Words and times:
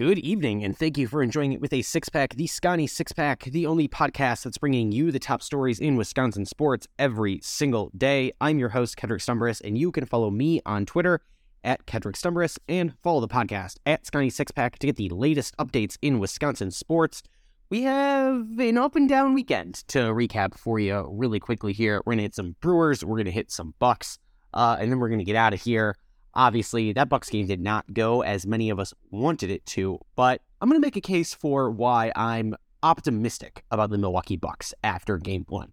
Good 0.00 0.20
evening, 0.20 0.64
and 0.64 0.74
thank 0.74 0.96
you 0.96 1.06
for 1.06 1.22
enjoying 1.22 1.52
it 1.52 1.60
with 1.60 1.74
a 1.74 1.82
six 1.82 2.08
pack, 2.08 2.34
the 2.34 2.46
Sconnie 2.46 2.88
Six 2.88 3.12
Pack, 3.12 3.44
the 3.44 3.66
only 3.66 3.86
podcast 3.86 4.44
that's 4.44 4.56
bringing 4.56 4.92
you 4.92 5.12
the 5.12 5.18
top 5.18 5.42
stories 5.42 5.78
in 5.78 5.96
Wisconsin 5.96 6.46
sports 6.46 6.88
every 6.98 7.38
single 7.42 7.90
day. 7.94 8.32
I'm 8.40 8.58
your 8.58 8.70
host, 8.70 8.96
Kedrick 8.96 9.20
Stumbris, 9.20 9.60
and 9.60 9.76
you 9.76 9.92
can 9.92 10.06
follow 10.06 10.30
me 10.30 10.62
on 10.64 10.86
Twitter 10.86 11.20
at 11.62 11.84
Kedrick 11.84 12.14
Stumbris 12.14 12.58
and 12.66 12.94
follow 13.02 13.20
the 13.20 13.28
podcast 13.28 13.76
at 13.84 14.04
Sconnie 14.06 14.32
Six 14.32 14.50
Pack 14.52 14.78
to 14.78 14.86
get 14.86 14.96
the 14.96 15.10
latest 15.10 15.54
updates 15.58 15.98
in 16.00 16.18
Wisconsin 16.18 16.70
sports. 16.70 17.22
We 17.68 17.82
have 17.82 18.58
an 18.58 18.78
up 18.78 18.96
and 18.96 19.06
down 19.06 19.34
weekend 19.34 19.86
to 19.88 19.98
recap 20.14 20.56
for 20.56 20.78
you 20.78 21.10
really 21.12 21.40
quickly 21.40 21.74
here. 21.74 22.00
We're 22.06 22.12
going 22.12 22.18
to 22.20 22.22
hit 22.22 22.34
some 22.34 22.56
Brewers, 22.62 23.04
we're 23.04 23.16
going 23.16 23.26
to 23.26 23.30
hit 23.32 23.50
some 23.50 23.74
Bucks, 23.78 24.18
uh, 24.54 24.78
and 24.80 24.90
then 24.90 24.98
we're 24.98 25.10
going 25.10 25.18
to 25.18 25.26
get 25.26 25.36
out 25.36 25.52
of 25.52 25.60
here. 25.60 25.94
Obviously, 26.34 26.92
that 26.92 27.08
Bucks 27.08 27.28
game 27.28 27.46
did 27.46 27.60
not 27.60 27.92
go 27.92 28.22
as 28.22 28.46
many 28.46 28.70
of 28.70 28.78
us 28.78 28.94
wanted 29.10 29.50
it 29.50 29.66
to, 29.66 29.98
but 30.14 30.40
I'm 30.60 30.68
going 30.68 30.80
to 30.80 30.86
make 30.86 30.96
a 30.96 31.00
case 31.00 31.34
for 31.34 31.70
why 31.70 32.12
I'm 32.14 32.54
optimistic 32.82 33.64
about 33.70 33.90
the 33.90 33.98
Milwaukee 33.98 34.36
Bucks 34.36 34.72
after 34.84 35.18
game 35.18 35.44
one. 35.48 35.72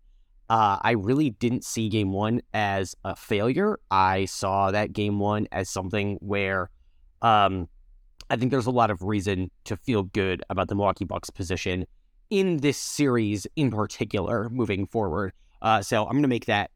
Uh, 0.50 0.78
I 0.82 0.92
really 0.92 1.32
didn't 1.32 1.66
see 1.66 1.90
game 1.90 2.14
one 2.14 2.42
as 2.54 2.96
a 3.04 3.16
failure. 3.16 3.80
I 3.92 4.26
saw 4.26 4.72
that 4.72 4.94
game 4.94 5.20
one 5.20 5.48
as 5.52 5.70
something 5.70 6.18
where 6.22 6.70
um, 7.22 7.68
I 8.30 8.38
think 8.38 8.52
there's 8.52 8.66
a 8.66 8.72
lot 8.72 8.90
of 8.90 9.02
reason 9.02 9.52
to 9.66 9.76
feel 9.76 10.04
good 10.04 10.42
about 10.50 10.70
the 10.70 10.76
Milwaukee 10.76 11.06
Bucks 11.06 11.30
position 11.30 11.86
in 12.30 12.58
this 12.58 12.78
series 12.78 13.46
in 13.56 13.72
particular 13.72 14.50
moving 14.50 14.88
forward. 14.88 15.34
Uh, 15.62 15.82
so 15.82 16.06
I'm 16.06 16.12
going 16.12 16.24
to 16.24 16.28
make 16.28 16.46
that 16.46 16.72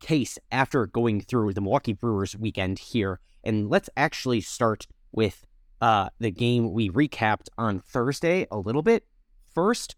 case 0.00 0.38
after 0.50 0.86
going 0.86 1.20
through 1.20 1.52
the 1.52 1.60
Milwaukee 1.60 1.92
Brewers 1.92 2.36
weekend 2.36 2.78
here. 2.78 3.20
And 3.44 3.70
let's 3.70 3.88
actually 3.96 4.40
start 4.40 4.86
with 5.12 5.46
uh, 5.80 6.10
the 6.18 6.30
game 6.30 6.72
we 6.72 6.90
recapped 6.90 7.48
on 7.56 7.80
Thursday 7.80 8.46
a 8.50 8.58
little 8.58 8.82
bit. 8.82 9.04
First, 9.54 9.96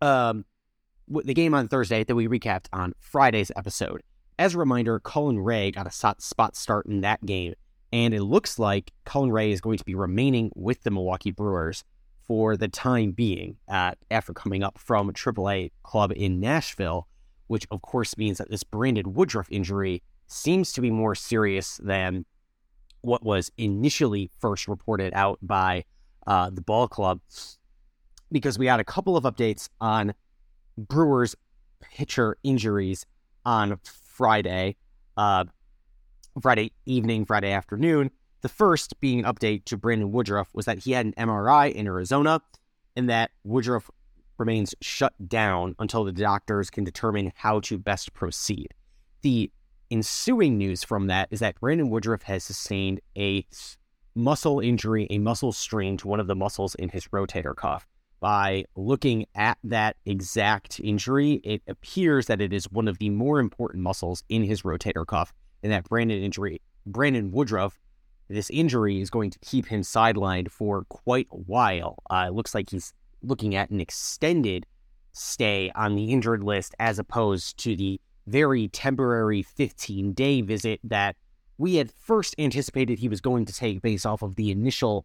um, 0.00 0.44
the 1.08 1.34
game 1.34 1.54
on 1.54 1.68
Thursday 1.68 2.04
that 2.04 2.14
we 2.14 2.28
recapped 2.28 2.66
on 2.72 2.94
Friday's 3.00 3.52
episode. 3.56 4.02
As 4.38 4.54
a 4.54 4.58
reminder, 4.58 4.98
Colin 4.98 5.38
Rea 5.38 5.70
got 5.70 5.86
a 5.86 6.14
spot 6.18 6.56
start 6.56 6.86
in 6.86 7.02
that 7.02 7.24
game, 7.24 7.54
and 7.92 8.14
it 8.14 8.22
looks 8.22 8.58
like 8.58 8.92
Colin 9.04 9.30
Rea 9.30 9.52
is 9.52 9.60
going 9.60 9.78
to 9.78 9.84
be 9.84 9.94
remaining 9.94 10.50
with 10.54 10.82
the 10.82 10.90
Milwaukee 10.90 11.30
Brewers 11.30 11.84
for 12.26 12.56
the 12.56 12.68
time 12.68 13.12
being 13.12 13.56
uh, 13.68 13.92
after 14.10 14.32
coming 14.32 14.62
up 14.62 14.78
from 14.78 15.12
AAA 15.12 15.72
club 15.82 16.12
in 16.14 16.40
Nashville 16.40 17.08
which 17.52 17.66
of 17.70 17.82
course 17.82 18.16
means 18.16 18.38
that 18.38 18.50
this 18.50 18.64
Brandon 18.64 19.12
Woodruff 19.12 19.46
injury 19.50 20.02
seems 20.26 20.72
to 20.72 20.80
be 20.80 20.90
more 20.90 21.14
serious 21.14 21.78
than 21.84 22.24
what 23.02 23.22
was 23.22 23.52
initially 23.58 24.30
first 24.40 24.66
reported 24.66 25.12
out 25.12 25.38
by 25.42 25.84
uh, 26.26 26.48
the 26.48 26.62
ball 26.62 26.88
club, 26.88 27.20
because 28.30 28.58
we 28.58 28.64
had 28.64 28.80
a 28.80 28.84
couple 28.84 29.18
of 29.18 29.24
updates 29.24 29.68
on 29.82 30.14
Brewers 30.78 31.36
pitcher 31.82 32.38
injuries 32.42 33.04
on 33.44 33.78
Friday, 33.84 34.76
uh, 35.18 35.44
Friday 36.40 36.72
evening, 36.86 37.26
Friday 37.26 37.52
afternoon. 37.52 38.10
The 38.40 38.48
first 38.48 38.98
being 38.98 39.18
an 39.18 39.24
update 39.26 39.66
to 39.66 39.76
Brandon 39.76 40.10
Woodruff 40.10 40.48
was 40.54 40.64
that 40.64 40.78
he 40.78 40.92
had 40.92 41.04
an 41.04 41.12
MRI 41.18 41.70
in 41.70 41.86
Arizona 41.86 42.40
and 42.96 43.10
that 43.10 43.30
Woodruff 43.44 43.90
remains 44.38 44.74
shut 44.80 45.12
down 45.28 45.74
until 45.78 46.04
the 46.04 46.12
doctors 46.12 46.70
can 46.70 46.84
determine 46.84 47.32
how 47.36 47.60
to 47.60 47.78
best 47.78 48.12
proceed. 48.12 48.68
The 49.22 49.50
ensuing 49.90 50.58
news 50.58 50.82
from 50.82 51.06
that 51.08 51.28
is 51.30 51.40
that 51.40 51.60
Brandon 51.60 51.90
Woodruff 51.90 52.22
has 52.22 52.44
sustained 52.44 53.00
a 53.16 53.46
muscle 54.14 54.60
injury, 54.60 55.06
a 55.10 55.18
muscle 55.18 55.52
strain 55.52 55.96
to 55.98 56.08
one 56.08 56.20
of 56.20 56.26
the 56.26 56.34
muscles 56.34 56.74
in 56.76 56.88
his 56.88 57.08
rotator 57.08 57.54
cuff. 57.54 57.86
By 58.20 58.64
looking 58.76 59.26
at 59.34 59.58
that 59.64 59.96
exact 60.06 60.80
injury, 60.80 61.40
it 61.44 61.62
appears 61.66 62.26
that 62.26 62.40
it 62.40 62.52
is 62.52 62.70
one 62.70 62.88
of 62.88 62.98
the 62.98 63.10
more 63.10 63.40
important 63.40 63.82
muscles 63.82 64.22
in 64.28 64.44
his 64.44 64.62
rotator 64.62 65.06
cuff, 65.06 65.32
and 65.62 65.72
that 65.72 65.88
Brandon 65.88 66.22
injury, 66.22 66.60
Brandon 66.86 67.32
Woodruff, 67.32 67.78
this 68.28 68.48
injury 68.50 69.00
is 69.00 69.10
going 69.10 69.30
to 69.30 69.38
keep 69.40 69.66
him 69.66 69.82
sidelined 69.82 70.50
for 70.50 70.84
quite 70.84 71.26
a 71.32 71.36
while. 71.36 71.98
Uh, 72.08 72.26
it 72.28 72.34
looks 72.34 72.54
like 72.54 72.70
he's 72.70 72.92
looking 73.22 73.54
at 73.54 73.70
an 73.70 73.80
extended 73.80 74.66
stay 75.12 75.70
on 75.74 75.94
the 75.94 76.12
injured 76.12 76.42
list 76.42 76.74
as 76.78 76.98
opposed 76.98 77.58
to 77.58 77.76
the 77.76 78.00
very 78.26 78.68
temporary 78.68 79.42
15 79.42 80.12
day 80.12 80.40
visit 80.40 80.80
that 80.84 81.16
we 81.58 81.76
had 81.76 81.90
first 81.90 82.34
anticipated 82.38 82.98
he 82.98 83.08
was 83.08 83.20
going 83.20 83.44
to 83.44 83.52
take 83.52 83.82
based 83.82 84.06
off 84.06 84.22
of 84.22 84.36
the 84.36 84.50
initial 84.50 85.04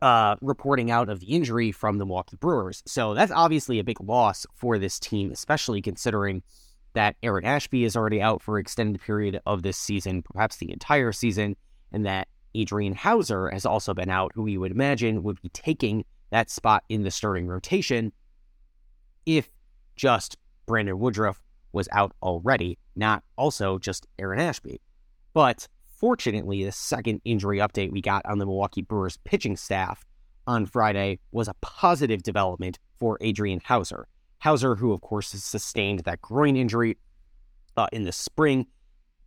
uh, 0.00 0.34
reporting 0.40 0.90
out 0.90 1.08
of 1.08 1.20
the 1.20 1.26
injury 1.26 1.70
from 1.70 1.98
the 1.98 2.04
Milwaukee 2.04 2.36
Brewers. 2.36 2.82
So 2.86 3.14
that's 3.14 3.30
obviously 3.30 3.78
a 3.78 3.84
big 3.84 4.00
loss 4.00 4.46
for 4.54 4.78
this 4.78 4.98
team, 4.98 5.30
especially 5.30 5.80
considering 5.80 6.42
that 6.94 7.16
Aaron 7.22 7.44
Ashby 7.44 7.84
is 7.84 7.96
already 7.96 8.20
out 8.20 8.42
for 8.42 8.58
an 8.58 8.62
extended 8.62 9.00
period 9.00 9.40
of 9.46 9.62
this 9.62 9.76
season, 9.76 10.22
perhaps 10.22 10.56
the 10.56 10.72
entire 10.72 11.12
season, 11.12 11.56
and 11.92 12.04
that 12.04 12.28
Adrian 12.54 12.94
Houser 12.94 13.48
has 13.50 13.64
also 13.64 13.94
been 13.94 14.10
out, 14.10 14.32
who 14.34 14.42
we 14.42 14.58
would 14.58 14.72
imagine 14.72 15.22
would 15.22 15.40
be 15.40 15.48
taking 15.50 16.04
that 16.32 16.50
spot 16.50 16.82
in 16.88 17.02
the 17.02 17.10
starting 17.10 17.46
rotation 17.46 18.10
if 19.26 19.50
just 19.94 20.36
Brandon 20.66 20.98
Woodruff 20.98 21.42
was 21.72 21.88
out 21.92 22.12
already, 22.22 22.78
not 22.96 23.22
also 23.36 23.78
just 23.78 24.06
Aaron 24.18 24.40
Ashby. 24.40 24.80
But 25.34 25.68
fortunately, 25.86 26.64
the 26.64 26.72
second 26.72 27.20
injury 27.24 27.58
update 27.58 27.92
we 27.92 28.00
got 28.00 28.24
on 28.26 28.38
the 28.38 28.46
Milwaukee 28.46 28.82
Brewers 28.82 29.18
pitching 29.18 29.56
staff 29.56 30.04
on 30.46 30.66
Friday 30.66 31.20
was 31.30 31.48
a 31.48 31.54
positive 31.60 32.22
development 32.22 32.78
for 32.98 33.18
Adrian 33.20 33.60
Houser. 33.62 34.08
Houser, 34.38 34.74
who 34.74 34.92
of 34.92 35.02
course 35.02 35.32
has 35.32 35.44
sustained 35.44 36.00
that 36.00 36.22
groin 36.22 36.56
injury 36.56 36.96
uh, 37.76 37.86
in 37.92 38.04
the 38.04 38.12
spring, 38.12 38.66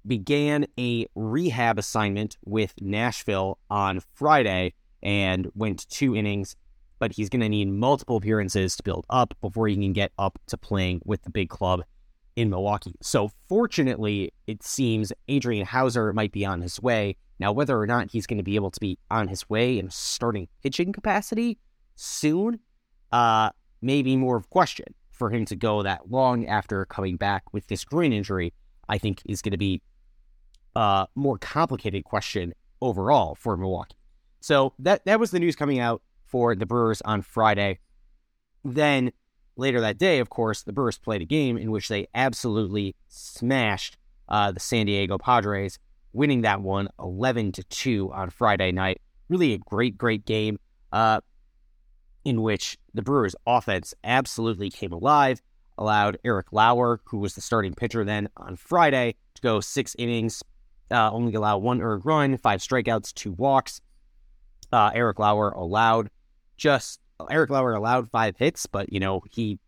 began 0.06 0.66
a 0.78 1.06
rehab 1.16 1.78
assignment 1.78 2.38
with 2.46 2.74
Nashville 2.82 3.60
on 3.70 4.02
Friday 4.14 4.74
and 5.02 5.50
went 5.56 5.88
two 5.90 6.16
innings 6.16 6.56
but 7.00 7.12
he's 7.12 7.30
going 7.30 7.42
to 7.42 7.50
need 7.50 7.70
multiple 7.70 8.18
appearances 8.18 8.76
to 8.78 8.84
build 8.84 9.06
up 9.10 9.34
before 9.42 9.68
he 9.68 9.76
can 9.76 9.94
get 9.94 10.12
up 10.18 10.40
to 10.48 10.58
playing 10.58 11.02
with 11.06 11.24
the 11.24 11.30
big 11.30 11.50
club 11.50 11.82
in 12.36 12.50
Milwaukee. 12.50 12.96
So, 13.02 13.32
fortunately, 13.48 14.34
it 14.48 14.64
seems 14.64 15.14
Adrian 15.28 15.66
Houser 15.66 16.12
might 16.14 16.32
be 16.32 16.46
on 16.46 16.62
his 16.62 16.82
way. 16.82 17.16
Now, 17.40 17.52
whether 17.52 17.80
or 17.80 17.88
not 17.88 18.12
he's 18.12 18.28
going 18.28 18.38
to 18.38 18.44
be 18.44 18.56
able 18.56 18.72
to 18.72 18.80
be 18.80 18.98
on 19.10 19.28
his 19.28 19.50
way 19.50 19.78
in 19.78 19.90
starting 19.90 20.48
pitching 20.64 20.94
capacity 20.94 21.58
soon, 21.96 22.60
uh, 23.12 23.50
may 23.82 24.02
be 24.02 24.16
more 24.16 24.38
of 24.38 24.46
a 24.46 24.48
question 24.48 24.88
for 25.12 25.30
him 25.30 25.46
to 25.46 25.56
go 25.56 25.84
that 25.84 26.12
long 26.12 26.46
after 26.48 26.86
coming 26.86 27.16
back 27.16 27.44
with 27.54 27.68
this 27.68 27.84
groin 27.84 28.12
injury. 28.14 28.54
I 28.88 28.98
think 28.98 29.22
is 29.26 29.42
going 29.42 29.52
to 29.52 29.58
be 29.58 29.82
a 30.76 31.08
more 31.16 31.38
complicated 31.40 32.04
question 32.04 32.54
overall 32.82 33.36
for 33.36 33.58
Milwaukee. 33.58 33.96
So 34.42 34.74
that 34.80 35.06
that 35.06 35.20
was 35.20 35.32
the 35.32 35.40
news 35.40 35.56
coming 35.56 35.80
out 35.80 36.04
for 36.25 36.56
the 36.56 36.66
Brewers 36.66 37.02
on 37.03 37.22
Friday. 37.22 37.80
Then 38.63 39.12
later 39.56 39.81
that 39.81 39.97
day, 39.97 40.19
of 40.19 40.30
course, 40.30 40.63
the 40.63 40.74
Brewers 40.74 40.97
played 40.97 41.22
a 41.22 41.25
game 41.25 41.58
in 41.58 41.72
which 41.72 41.88
they 41.88 42.08
absolutely 42.13 42.96
smashed 43.08 43.97
uh, 44.28 44.52
the 44.52 44.59
San 44.59 44.85
Diego 44.85 45.18
Padres, 45.18 45.80
winning 46.14 46.41
that 46.41 46.62
one 46.62 46.88
11 47.00 47.52
to 47.53 47.64
2 47.64 48.12
on 48.14 48.30
Friday 48.30 48.72
night. 48.72 49.02
Really 49.30 49.53
a 49.53 49.58
great, 49.58 49.97
great 49.97 50.25
game 50.25 50.59
uh, 50.91 51.22
in 52.24 52.41
which 52.41 52.78
the 52.94 53.02
Brewers' 53.02 53.35
offense 53.46 53.94
absolutely 54.03 54.69
came 54.69 54.91
alive, 54.91 55.41
allowed 55.78 56.18
Eric 56.24 56.52
Lauer, 56.52 57.02
who 57.06 57.18
was 57.18 57.35
the 57.35 57.41
starting 57.41 57.74
pitcher 57.74 58.03
then 58.03 58.30
on 58.38 58.56
Friday, 58.56 59.16
to 59.35 59.41
go 59.41 59.59
six 59.59 59.96
innings, 59.97 60.41
uh, 60.91 61.12
only 61.12 61.34
allow 61.34 61.58
one 61.58 61.81
earned 61.81 62.06
run, 62.06 62.38
five 62.38 62.62
strikeouts, 62.62 63.14
two 63.14 63.34
walks. 63.34 63.81
Uh, 64.72 64.91
Eric 64.94 65.19
Lauer 65.19 65.52
allowed 65.52 66.09
just 66.57 66.99
Eric 67.29 67.49
Lauer 67.49 67.73
allowed 67.73 68.09
five 68.09 68.37
hits, 68.37 68.66
but 68.66 68.91
you 68.91 68.99
know 68.99 69.22
he 69.31 69.59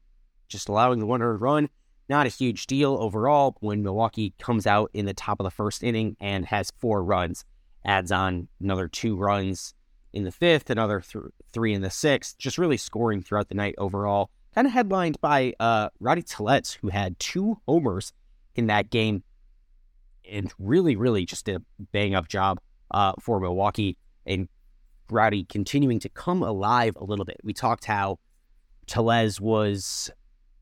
just 0.48 0.70
allowing 0.70 1.00
the 1.00 1.06
one 1.06 1.22
earned 1.22 1.42
run, 1.42 1.70
not 2.10 2.26
a 2.26 2.30
huge 2.30 2.68
deal 2.68 2.98
overall. 3.00 3.56
When 3.60 3.84
Milwaukee 3.84 4.34
comes 4.40 4.66
out 4.66 4.90
in 4.94 5.06
the 5.06 5.14
top 5.14 5.40
of 5.40 5.44
the 5.44 5.52
first 5.52 5.84
inning 5.84 6.16
and 6.20 6.46
has 6.46 6.72
four 6.78 7.04
runs, 7.04 7.46
adds 7.86 8.12
on 8.12 8.48
another 8.62 8.88
two 8.88 9.16
runs 9.16 9.74
in 10.14 10.24
the 10.24 10.32
fifth, 10.32 10.70
another 10.70 11.02
th- 11.02 11.26
three 11.52 11.74
in 11.74 11.82
the 11.82 11.90
sixth, 11.90 12.38
just 12.38 12.58
really 12.58 12.78
scoring 12.78 13.22
throughout 13.22 13.50
the 13.50 13.56
night 13.56 13.76
overall. 13.78 14.30
Kind 14.56 14.68
of 14.68 14.74
headlined 14.74 15.20
by 15.22 15.54
uh, 15.60 15.90
Rowdy 16.00 16.24
Tellez, 16.24 16.74
who 16.74 16.90
had 16.90 17.20
two 17.20 17.60
homers 17.68 18.14
in 18.56 18.68
that 18.68 18.90
game, 18.90 19.24
and 20.30 20.52
really, 20.58 20.96
really 20.96 21.26
just 21.26 21.46
did 21.46 21.58
a 21.58 21.62
bang 21.92 22.16
up 22.16 22.28
job 22.28 22.60
uh, 22.92 23.14
for 23.20 23.40
Milwaukee 23.40 23.98
and 24.26 24.48
Rowdy 25.12 25.44
continuing 25.46 26.00
to 26.00 26.10
come 26.10 26.44
alive 26.44 26.96
a 26.96 27.04
little 27.04 27.26
bit. 27.26 27.38
We 27.44 27.54
talked 27.54 27.86
how 27.86 28.20
Tellez 28.88 29.42
was 29.42 30.10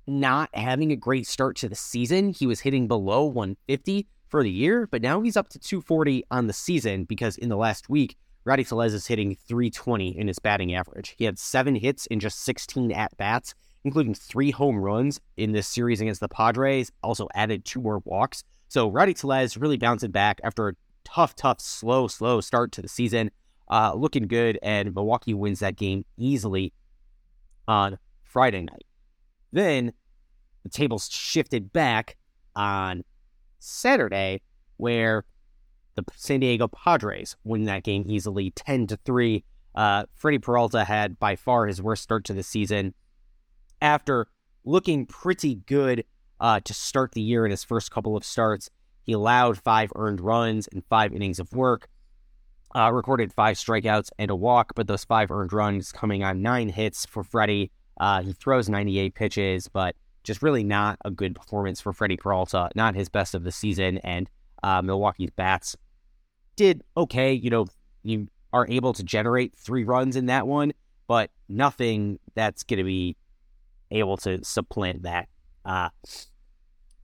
not 0.07 0.49
having 0.53 0.91
a 0.91 0.95
great 0.95 1.27
start 1.27 1.55
to 1.57 1.69
the 1.69 1.75
season. 1.75 2.29
He 2.29 2.47
was 2.47 2.61
hitting 2.61 2.87
below 2.87 3.25
150 3.25 4.07
for 4.27 4.43
the 4.43 4.51
year, 4.51 4.87
but 4.87 5.01
now 5.01 5.21
he's 5.21 5.37
up 5.37 5.49
to 5.49 5.59
240 5.59 6.23
on 6.31 6.47
the 6.47 6.53
season 6.53 7.05
because 7.05 7.37
in 7.37 7.49
the 7.49 7.57
last 7.57 7.89
week, 7.89 8.17
Rowdy 8.43 8.63
Tellez 8.63 8.93
is 8.93 9.07
hitting 9.07 9.35
320 9.47 10.17
in 10.17 10.27
his 10.27 10.37
batting 10.37 10.75
average. 10.75 11.15
He 11.17 11.25
had 11.25 11.39
seven 11.39 11.73
hits 11.75 12.05
in 12.07 12.19
just 12.19 12.43
16 12.43 12.91
at 12.91 13.15
bats, 13.17 13.55
including 13.83 14.13
three 14.13 14.51
home 14.51 14.77
runs 14.77 15.19
in 15.37 15.51
this 15.51 15.67
series 15.67 15.99
against 15.99 16.21
the 16.21 16.29
Padres. 16.29 16.91
Also 17.01 17.27
added 17.33 17.65
two 17.65 17.81
more 17.81 18.03
walks. 18.05 18.43
So 18.67 18.89
Rowdy 18.89 19.15
Tellez 19.15 19.57
really 19.57 19.77
bouncing 19.77 20.11
back 20.11 20.39
after 20.43 20.69
a 20.69 20.73
tough, 21.05 21.35
tough, 21.35 21.59
slow, 21.59 22.07
slow 22.07 22.41
start 22.41 22.71
to 22.73 22.81
the 22.81 22.87
season. 22.87 23.31
Uh, 23.69 23.93
looking 23.95 24.27
good, 24.27 24.59
and 24.61 24.93
Milwaukee 24.93 25.33
wins 25.33 25.59
that 25.59 25.75
game 25.75 26.05
easily 26.17 26.71
on 27.67 27.97
Friday 28.23 28.61
night. 28.61 28.85
Then 29.51 29.93
the 30.63 30.69
tables 30.69 31.09
shifted 31.09 31.73
back 31.73 32.17
on 32.55 33.03
Saturday, 33.59 34.41
where 34.77 35.25
the 35.95 36.03
San 36.15 36.41
Diego 36.41 36.67
Padres 36.67 37.35
win 37.43 37.63
that 37.63 37.83
game 37.83 38.03
easily, 38.07 38.51
ten 38.51 38.85
to 38.87 38.97
three. 38.97 39.43
Uh, 39.73 40.05
Freddie 40.13 40.39
Peralta 40.39 40.83
had 40.83 41.17
by 41.17 41.35
far 41.35 41.65
his 41.65 41.81
worst 41.81 42.03
start 42.03 42.23
to 42.25 42.33
the 42.33 42.43
season. 42.43 42.93
After 43.81 44.27
looking 44.63 45.05
pretty 45.05 45.55
good 45.55 46.03
uh, 46.39 46.59
to 46.61 46.73
start 46.73 47.13
the 47.13 47.21
year 47.21 47.45
in 47.45 47.51
his 47.51 47.63
first 47.63 47.91
couple 47.91 48.15
of 48.15 48.23
starts, 48.23 48.69
he 49.03 49.13
allowed 49.13 49.57
five 49.57 49.91
earned 49.95 50.21
runs 50.21 50.67
and 50.67 50.83
five 50.89 51.13
innings 51.13 51.39
of 51.39 51.51
work. 51.53 51.87
Uh, 52.75 52.91
recorded 52.91 53.31
five 53.31 53.55
strikeouts 53.55 54.09
and 54.19 54.29
a 54.29 54.35
walk, 54.35 54.73
but 54.75 54.85
those 54.85 55.05
five 55.05 55.31
earned 55.31 55.53
runs 55.53 55.93
coming 55.93 56.25
on 56.25 56.41
nine 56.41 56.67
hits 56.67 57.05
for 57.05 57.23
Freddie. 57.23 57.71
Uh, 58.01 58.21
he 58.21 58.33
throws 58.33 58.67
98 58.67 59.15
pitches, 59.15 59.69
but 59.69 59.95
just 60.25 60.41
really 60.41 60.63
not 60.63 60.97
a 61.05 61.09
good 61.09 61.35
performance 61.35 61.79
for 61.79 61.93
Freddie 61.93 62.17
Peralta. 62.17 62.69
Not 62.75 62.93
his 62.93 63.07
best 63.07 63.33
of 63.33 63.45
the 63.45 63.51
season, 63.53 63.99
and 63.99 64.29
uh, 64.61 64.81
Milwaukee's 64.81 65.29
bats 65.31 65.77
did 66.57 66.81
okay. 66.97 67.31
You 67.31 67.49
know, 67.49 67.65
you 68.03 68.27
are 68.51 68.67
able 68.69 68.91
to 68.91 69.03
generate 69.03 69.55
three 69.55 69.85
runs 69.85 70.17
in 70.17 70.25
that 70.25 70.45
one, 70.45 70.73
but 71.07 71.31
nothing 71.47 72.19
that's 72.33 72.63
going 72.63 72.79
to 72.79 72.83
be 72.83 73.15
able 73.91 74.17
to 74.17 74.43
supplant 74.43 75.03
that 75.03 75.29
uh, 75.63 75.89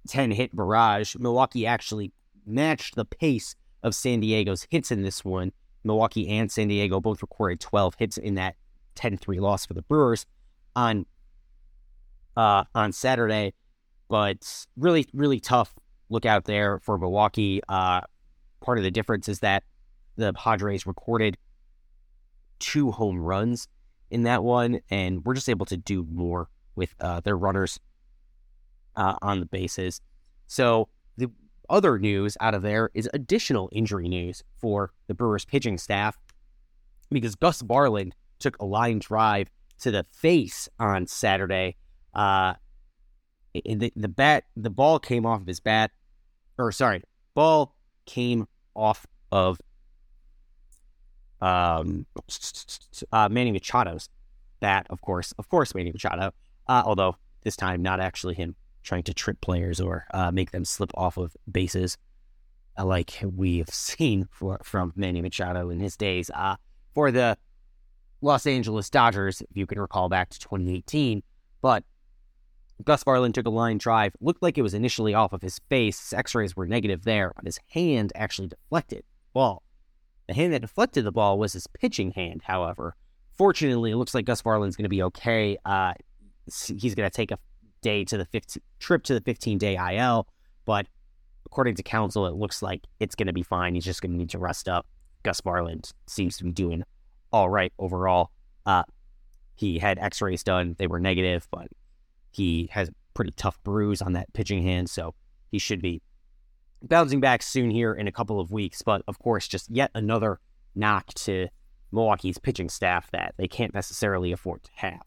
10 0.10 0.32
hit 0.32 0.54
barrage. 0.54 1.16
Milwaukee 1.16 1.66
actually 1.66 2.12
matched 2.46 2.96
the 2.96 3.06
pace 3.06 3.56
of 3.84 3.96
San 3.96 4.20
Diego's 4.20 4.68
hits 4.70 4.92
in 4.92 5.02
this 5.02 5.24
one. 5.24 5.52
Milwaukee 5.84 6.28
and 6.28 6.52
San 6.52 6.68
Diego 6.68 7.00
both 7.00 7.22
recorded 7.22 7.60
12 7.60 7.96
hits 7.96 8.18
in 8.18 8.36
that 8.36 8.56
10 8.96 9.18
3 9.18 9.40
loss 9.40 9.66
for 9.66 9.74
the 9.74 9.82
Brewers 9.82 10.26
on 10.76 11.06
uh, 12.38 12.64
on 12.76 12.92
Saturday. 12.92 13.54
But 14.10 14.66
really, 14.78 15.08
really 15.14 15.40
tough 15.40 15.74
look 16.10 16.26
out 16.26 16.46
there 16.46 16.80
for 16.80 16.98
Milwaukee. 16.98 17.62
Uh, 17.70 18.02
part 18.62 18.78
of 18.78 18.84
the 18.84 18.92
difference 18.92 19.30
is 19.30 19.40
that 19.40 19.64
the 20.18 20.34
Padres 20.34 20.86
recorded 20.86 21.38
two 22.60 22.92
home 22.92 23.18
runs 23.18 23.68
in 24.10 24.24
that 24.24 24.44
one, 24.44 24.82
and 24.90 25.24
we're 25.26 25.34
just 25.34 25.50
able 25.50 25.66
to 25.66 25.78
do 25.78 26.06
more 26.12 26.50
with 26.76 26.94
uh, 27.00 27.22
their 27.22 27.38
runners 27.38 27.80
uh, 28.96 29.16
on 29.22 29.40
the 29.40 29.46
bases. 29.46 30.02
So 30.48 30.90
other 31.72 31.98
news 31.98 32.38
out 32.42 32.54
of 32.54 32.62
there 32.62 32.92
is 32.94 33.10
additional 33.14 33.70
injury 33.72 34.08
news 34.08 34.44
for 34.60 34.92
the 35.08 35.16
Brewers 35.16 35.46
pitching 35.46 35.78
staff 35.78 36.18
because 37.10 37.36
Gus 37.36 37.62
Varland 37.62 38.12
took 38.40 38.58
a 38.60 38.66
line 38.66 39.00
drive 39.00 39.50
to 39.80 39.90
the 39.90 40.06
face 40.12 40.70
on 40.80 41.08
Saturday. 41.08 41.78
Uh, 42.14 42.54
the, 43.54 43.92
the 43.96 44.08
bat, 44.08 44.44
the 44.56 44.70
ball 44.70 45.00
came 45.00 45.26
off 45.26 45.42
of 45.42 45.48
his 45.48 45.60
bat, 45.60 45.92
or 46.58 46.72
sorry, 46.72 47.02
ball 47.34 47.76
came 48.06 48.48
off 48.76 49.08
of 49.32 49.60
um, 51.42 52.06
uh, 53.12 53.30
Manny 53.30 53.52
Machado's 53.52 54.10
bat, 54.60 54.86
of 54.90 55.02
course, 55.02 55.34
of 55.40 55.50
course, 55.50 55.74
Manny 55.74 55.92
Machado. 55.92 56.34
Uh, 56.68 56.84
although 56.86 57.16
this 57.44 57.56
time 57.56 57.82
not 57.82 58.00
actually 58.00 58.36
him 58.36 58.56
trying 58.84 59.04
to 59.04 59.14
trip 59.14 59.40
players 59.42 59.80
or 59.80 60.06
uh, 60.14 60.32
make 60.32 60.52
them 60.52 60.66
slip 60.66 60.92
off 60.96 61.18
of 61.18 61.36
bases, 61.52 61.98
uh, 62.78 62.86
like 62.86 63.20
we 63.22 63.60
have 63.60 63.70
seen 63.74 64.28
for, 64.32 64.60
from 64.64 64.94
Manny 64.96 65.22
Machado 65.22 65.70
in 65.70 65.80
his 65.80 65.98
days. 65.98 66.30
Uh, 66.32 66.56
for 66.94 67.12
the 67.12 67.38
Los 68.22 68.46
Angeles 68.46 68.90
Dodgers, 68.90 69.42
if 69.42 69.50
you 69.54 69.66
can 69.66 69.80
recall 69.80 70.10
back 70.10 70.30
to 70.30 70.40
2018, 70.40 71.24
but 71.62 71.84
Gus 72.84 73.04
Varland 73.04 73.34
took 73.34 73.46
a 73.46 73.52
line 73.52 73.78
drive. 73.78 74.14
Looked 74.20 74.42
like 74.42 74.58
it 74.58 74.62
was 74.62 74.74
initially 74.74 75.14
off 75.14 75.34
of 75.34 75.42
his 75.42 75.60
face. 75.70 76.00
His 76.00 76.14
x-rays 76.14 76.56
were 76.56 76.68
negative 76.68 77.04
there, 77.04 77.32
but 77.36 77.46
his 77.46 77.60
hand 77.70 78.12
actually 78.16 78.48
deflected 78.48 79.00
the 79.00 79.30
ball. 79.34 79.64
The 80.28 80.34
hand 80.34 80.54
that 80.54 80.62
deflected 80.62 81.06
the 81.06 81.12
ball 81.12 81.38
was 81.38 81.54
his 81.54 81.68
pitching 81.68 82.12
hand, 82.12 82.42
however. 82.44 82.96
Fortunately, 83.38 83.92
it 83.92 83.98
looks 83.98 84.14
like 84.14 84.26
Gus 84.26 84.42
Varland's 84.42 84.76
going 84.76 84.84
to 84.84 84.90
be 84.90 85.04
okay. 85.04 85.58
Uh, 85.66 85.94
he's 86.46 86.96
going 86.96 87.10
to 87.10 87.16
take 87.16 87.32
a 87.32 87.40
day 87.82 88.04
to 88.06 88.18
the 88.18 88.26
15, 88.26 88.62
trip 88.80 89.04
to 89.04 89.14
the 89.14 89.22
15 89.22 89.58
day 89.58 89.78
IL, 89.96 90.28
but 90.66 90.88
according 91.46 91.76
to 91.76 91.84
Counsell, 91.84 92.28
it 92.28 92.36
looks 92.36 92.62
like 92.62 92.86
it's 93.00 93.16
going 93.16 93.28
to 93.28 93.34
be 93.34 93.44
fine. 93.44 93.76
He's 93.76 93.86
just 93.86 94.02
going 94.02 94.12
to 94.12 94.18
need 94.18 94.30
to 94.30 94.40
rest 94.40 94.70
up. 94.70 94.86
Gus 95.24 95.42
Varland 95.42 95.92
seems 96.08 96.38
to 96.38 96.44
be 96.44 96.52
doing 96.52 96.84
all 97.32 97.50
right 97.50 97.74
overall. 97.78 98.32
Uh, 98.66 98.84
he 99.56 99.80
had 99.80 100.00
x 100.00 100.22
rays 100.22 100.44
done, 100.44 100.76
they 100.80 100.88
were 100.88 101.00
negative, 101.00 101.48
but 101.52 101.68
he 102.32 102.70
has 102.72 102.90
a 102.90 102.94
pretty 103.14 103.32
tough 103.32 103.62
bruise 103.64 104.02
on 104.02 104.14
that 104.14 104.32
pitching 104.34 104.64
hand, 104.64 104.90
so 104.90 105.14
he 105.52 105.60
should 105.60 105.82
be 105.82 106.02
bouncing 106.82 107.20
back 107.20 107.44
soon 107.44 107.70
here 107.70 107.94
in 107.94 108.08
a 108.08 108.12
couple 108.12 108.40
of 108.40 108.52
weeks. 108.52 108.82
But 108.82 109.04
of 109.08 109.20
course, 109.20 109.48
just 109.48 109.70
yet 109.70 109.92
another 109.94 110.40
knock 110.74 111.08
to 111.14 111.50
Milwaukee's 111.92 112.38
pitching 112.38 112.70
staff 112.70 113.12
that 113.12 113.36
they 113.38 113.48
can't 113.48 113.74
necessarily 113.74 114.32
afford 114.32 114.64
to 114.64 114.72
have. 114.76 115.02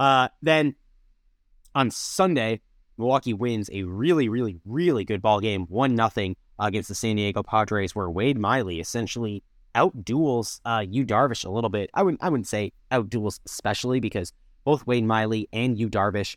Uh, 0.00 0.28
then 0.42 0.74
on 1.74 1.90
Sunday, 1.90 2.60
Milwaukee 2.98 3.34
wins 3.34 3.68
a 3.72 3.82
really, 3.84 4.28
really, 4.28 4.60
really 4.64 5.04
good 5.04 5.20
ball 5.20 5.40
game, 5.40 5.66
one 5.68 5.94
nothing 5.94 6.36
against 6.58 6.88
the 6.88 6.94
San 6.94 7.16
Diego 7.16 7.42
Padres, 7.42 7.94
where 7.94 8.10
Wade 8.10 8.38
Miley 8.38 8.80
essentially 8.80 9.42
outduels 9.74 10.60
uh, 10.64 10.84
Yu 10.88 11.04
Darvish 11.04 11.44
a 11.44 11.50
little 11.50 11.70
bit. 11.70 11.90
I 11.94 12.02
wouldn't, 12.02 12.22
I 12.22 12.28
wouldn't 12.28 12.46
say 12.46 12.72
outduels 12.92 13.40
especially 13.46 13.98
because 13.98 14.32
both 14.64 14.86
Wade 14.86 15.04
Miley 15.04 15.48
and 15.52 15.76
Yu 15.78 15.88
Darvish 15.88 16.36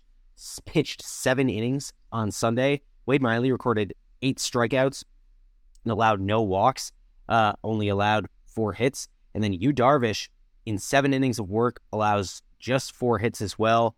pitched 0.66 1.04
seven 1.04 1.50
innings 1.50 1.94
on 2.12 2.32
Sunday. 2.32 2.82
Wade 3.06 3.22
Miley 3.22 3.52
recorded 3.52 3.94
eight 4.22 4.38
strikeouts 4.40 5.04
and 5.84 5.92
allowed 5.92 6.20
no 6.20 6.42
walks, 6.42 6.92
uh, 7.30 7.54
only 7.64 7.90
allowed 7.90 8.26
four 8.48 8.74
hits. 8.74 9.08
And 9.36 9.44
then 9.44 9.54
Yu 9.54 9.72
Darvish, 9.72 10.30
in 10.66 10.80
seven 10.80 11.14
innings 11.14 11.38
of 11.38 11.48
work, 11.48 11.80
allows 11.94 12.42
just 12.60 12.96
four 12.96 13.20
hits 13.20 13.40
as 13.40 13.60
well 13.60 13.96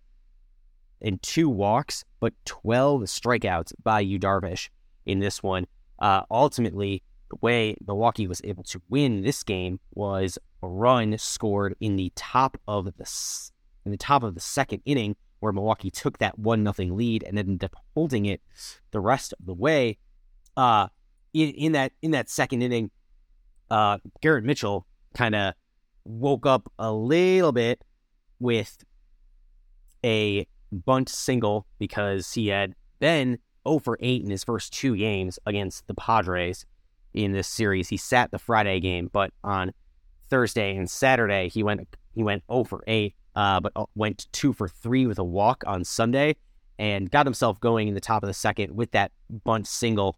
and 1.02 1.22
two 1.22 1.50
walks, 1.50 2.04
but 2.20 2.34
12 2.46 3.04
strikeouts 3.04 3.74
by 3.84 4.00
Yu 4.00 4.20
Darvish 4.20 4.70
in 5.06 5.20
this 5.20 5.42
one. 5.42 5.66
Uh, 6.00 6.22
ultimately, 6.30 7.04
the 7.30 7.38
way 7.42 7.76
Milwaukee 7.86 8.28
was 8.28 8.42
able 8.44 8.64
to 8.64 8.82
win 8.90 9.22
this 9.22 9.44
game 9.44 9.80
was 9.94 10.38
a 10.64 10.68
run 10.68 11.18
scored 11.18 11.76
in 11.80 11.96
the 11.96 12.12
top 12.16 12.58
of 12.68 12.86
the 12.86 13.52
in 13.86 13.92
the 13.92 13.98
top 13.98 14.24
of 14.24 14.36
the 14.36 14.42
second 14.42 14.82
inning, 14.86 15.16
where 15.40 15.54
Milwaukee 15.54 15.90
took 15.90 16.18
that 16.18 16.38
one 16.38 16.64
nothing 16.64 16.98
lead 16.98 17.24
and 17.24 17.40
ended 17.40 17.64
up 17.64 17.76
holding 17.96 18.26
it 18.26 18.42
the 18.92 19.00
rest 19.00 19.34
of 19.40 19.46
the 19.46 19.54
way. 19.54 19.98
Uh, 20.58 20.88
in, 21.34 21.50
in 21.52 21.72
that 21.74 21.92
in 22.02 22.12
that 22.12 22.30
second 22.30 22.62
inning, 22.62 22.92
uh, 23.70 24.00
Garrett 24.22 24.44
Mitchell 24.44 24.86
kind 25.14 25.36
of 25.36 25.54
woke 26.06 26.46
up 26.46 26.72
a 26.80 26.92
little 26.92 27.52
bit 27.52 27.84
with 28.40 28.84
a 30.04 30.48
bunt 30.72 31.10
single 31.10 31.66
because 31.78 32.34
he 32.34 32.48
had 32.48 32.76
been 33.00 33.40
over 33.66 33.98
8 34.00 34.24
in 34.24 34.30
his 34.30 34.44
first 34.44 34.74
two 34.74 34.96
games 34.96 35.40
against 35.46 35.88
the 35.88 35.94
Padres 35.94 36.66
in 37.14 37.32
this 37.32 37.48
series. 37.48 37.90
He 37.90 37.98
sat 37.98 38.32
the 38.32 38.40
Friday 38.40 38.80
game, 38.80 39.10
but 39.12 39.32
on 39.44 39.74
Thursday 40.30 40.76
and 40.76 40.90
Saturday 40.90 41.50
he 41.50 41.64
went 41.64 41.88
he 42.14 42.24
went 42.24 42.44
0 42.52 42.64
for 42.66 42.84
8, 42.88 43.16
uh, 43.36 43.60
but 43.60 43.72
uh, 43.76 43.86
went 43.96 44.28
2 44.32 44.54
for 44.54 44.68
3 44.68 45.08
with 45.08 45.20
a 45.20 45.24
walk 45.24 45.64
on 45.68 45.84
Sunday 45.84 46.36
and 46.78 47.12
got 47.12 47.26
himself 47.26 47.60
going 47.60 47.88
in 47.88 47.94
the 47.94 48.02
top 48.02 48.24
of 48.24 48.28
the 48.28 48.34
second 48.34 48.76
with 48.76 48.92
that 48.92 49.12
bunt 49.44 49.68
single 49.68 50.18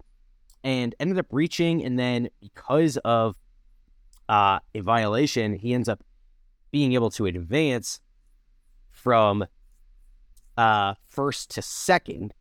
and 0.63 0.95
ended 0.99 1.17
up 1.17 1.27
reaching 1.31 1.83
and 1.83 1.97
then 1.97 2.29
because 2.39 2.97
of 2.97 3.35
uh, 4.31 4.59
a 4.73 4.79
violation, 4.79 5.53
he 5.53 5.73
ends 5.73 5.89
up 5.89 6.01
being 6.71 6.93
able 6.93 7.11
to 7.11 7.25
advance 7.25 7.99
from 8.89 9.45
uh, 10.61 10.93
first 11.09 11.49
to 11.49 11.61
second, 11.61 12.35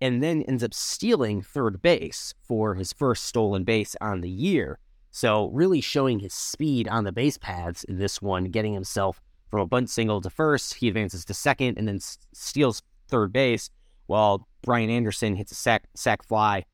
and 0.00 0.20
then 0.20 0.42
ends 0.42 0.64
up 0.64 0.74
stealing 0.74 1.40
third 1.40 1.80
base 1.80 2.34
for 2.42 2.74
his 2.74 2.92
first 2.92 3.26
stolen 3.26 3.62
base 3.62 3.94
on 4.00 4.22
the 4.22 4.28
year. 4.28 4.80
So, 5.12 5.46
really 5.50 5.80
showing 5.80 6.18
his 6.18 6.34
speed 6.34 6.88
on 6.88 7.04
the 7.04 7.12
base 7.12 7.38
paths 7.38 7.84
in 7.84 7.98
this 7.98 8.20
one, 8.20 8.46
getting 8.46 8.74
himself 8.74 9.20
from 9.48 9.60
a 9.60 9.66
bunt 9.66 9.88
single 9.88 10.20
to 10.22 10.30
first. 10.30 10.74
He 10.74 10.88
advances 10.88 11.24
to 11.26 11.34
second 11.34 11.78
and 11.78 11.86
then 11.86 12.00
steals 12.32 12.82
third 13.06 13.32
base, 13.32 13.70
while 14.06 14.48
Brian 14.62 14.90
Anderson 14.90 15.36
hits 15.36 15.52
a 15.52 15.54
sac, 15.54 15.84
sac 15.94 16.24
fly, 16.24 16.64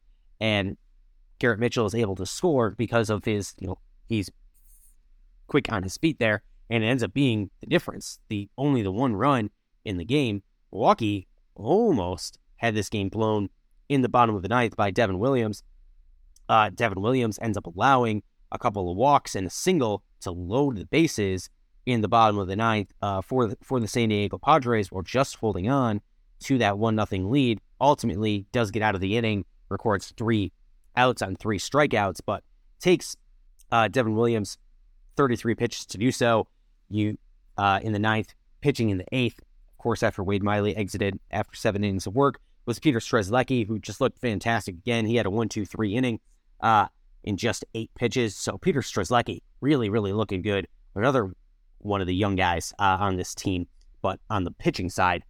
and 0.41 0.79
Garrett 1.41 1.61
Mitchell 1.61 1.85
is 1.85 1.95
able 1.95 2.17
to 2.17 2.25
score 2.25 2.71
because 2.71 3.11
of 3.11 3.27
his, 3.27 3.55
you 3.61 3.67
know, 3.67 3.79
he's 4.09 4.31
quick 5.47 5.71
on 5.71 5.83
his 5.83 5.99
feet 5.99 6.19
there, 6.19 6.43
and 6.71 6.83
it 6.83 6.87
ends 6.87 7.03
up 7.03 7.13
being 7.13 7.51
the 7.61 7.67
difference. 7.67 8.19
The 8.31 8.49
only 8.57 8.81
the 8.81 8.93
one 8.93 9.15
run 9.15 9.51
in 9.85 9.99
the 9.99 10.07
game. 10.07 10.43
Milwaukee 10.73 11.27
almost 11.55 12.39
had 12.57 12.75
this 12.75 12.89
game 12.89 13.09
blown 13.09 13.49
in 13.89 14.03
the 14.03 14.09
bottom 14.09 14.35
of 14.35 14.43
the 14.43 14.49
ninth 14.49 14.77
by 14.77 14.91
Devin 14.91 15.19
Williams. 15.19 15.63
Uh, 16.49 16.71
Devin 16.75 17.01
Williams 17.01 17.39
ends 17.43 17.57
up 17.57 17.67
allowing 17.67 18.23
a 18.53 18.59
couple 18.59 18.91
of 18.91 18.97
walks 18.97 19.35
and 19.35 19.47
a 19.47 19.51
single 19.51 20.03
to 20.21 20.31
load 20.31 20.77
the 20.77 20.87
bases 20.87 21.49
in 21.87 22.01
the 22.01 22.09
bottom 22.09 22.39
of 22.39 22.47
the 22.47 22.57
ninth 22.57 22.93
uh, 23.03 23.21
for 23.21 23.49
the, 23.49 23.57
for 23.63 23.81
the 23.81 23.89
San 23.89 24.09
Diego 24.09 24.39
Padres, 24.39 24.93
while 24.93 25.03
just 25.03 25.37
holding 25.37 25.69
on 25.69 26.01
to 26.41 26.59
that 26.59 26.79
one 26.79 26.95
nothing 26.95 27.31
lead. 27.31 27.61
Ultimately, 27.81 28.47
does 28.53 28.71
get 28.71 28.83
out 28.83 28.95
of 28.95 29.01
the 29.01 29.17
inning, 29.17 29.45
records 29.69 30.13
three 30.17 30.53
outs 30.97 31.23
on 31.23 31.37
three 31.37 31.59
strikeouts, 31.59 32.21
but 32.25 32.43
takes 32.81 33.17
uh, 33.73 33.89
Devin 33.89 34.15
Williams 34.15 34.59
33 35.17 35.55
pitches 35.55 35.87
to 35.87 35.99
do 35.99 36.13
so. 36.13 36.47
You 36.89 37.17
uh, 37.57 37.81
in 37.83 37.93
the 37.93 37.99
ninth, 37.99 38.35
pitching 38.61 38.91
in 38.91 38.99
the 38.99 39.05
eighth. 39.13 39.41
Course, 39.81 40.03
after 40.03 40.23
Wade 40.23 40.43
Miley 40.43 40.77
exited 40.77 41.19
after 41.31 41.57
seven 41.57 41.83
innings 41.83 42.07
of 42.07 42.15
work, 42.15 42.39
was 42.67 42.79
Peter 42.79 42.99
Strzelecki, 42.99 43.67
who 43.67 43.79
just 43.79 43.99
looked 43.99 44.19
fantastic 44.19 44.75
again. 44.75 45.07
He 45.07 45.17
had 45.17 45.25
a 45.25 45.31
one-two-three 45.31 45.97
inning 45.97 46.21
uh, 46.61 46.87
in 47.25 47.39
just 47.39 47.65
eight 47.75 47.91
pitches. 47.95 48.37
So 48.37 48.59
Peter 48.59 48.83
Strzelecki 48.83 49.41
really, 49.63 49.89
really 49.89 50.13
looking 50.13 50.43
good. 50.43 50.69
Another 50.95 51.33
one 51.79 52.03
of 52.03 52.07
the 52.07 52.15
young 52.15 52.37
guys 52.37 52.75
uh, 52.79 52.99
on 53.01 53.17
this 53.17 53.35
team, 53.35 53.67
but 54.03 54.21
on 54.29 54.45
the 54.45 54.51
pitching 54.51 54.91
side, 54.91 55.25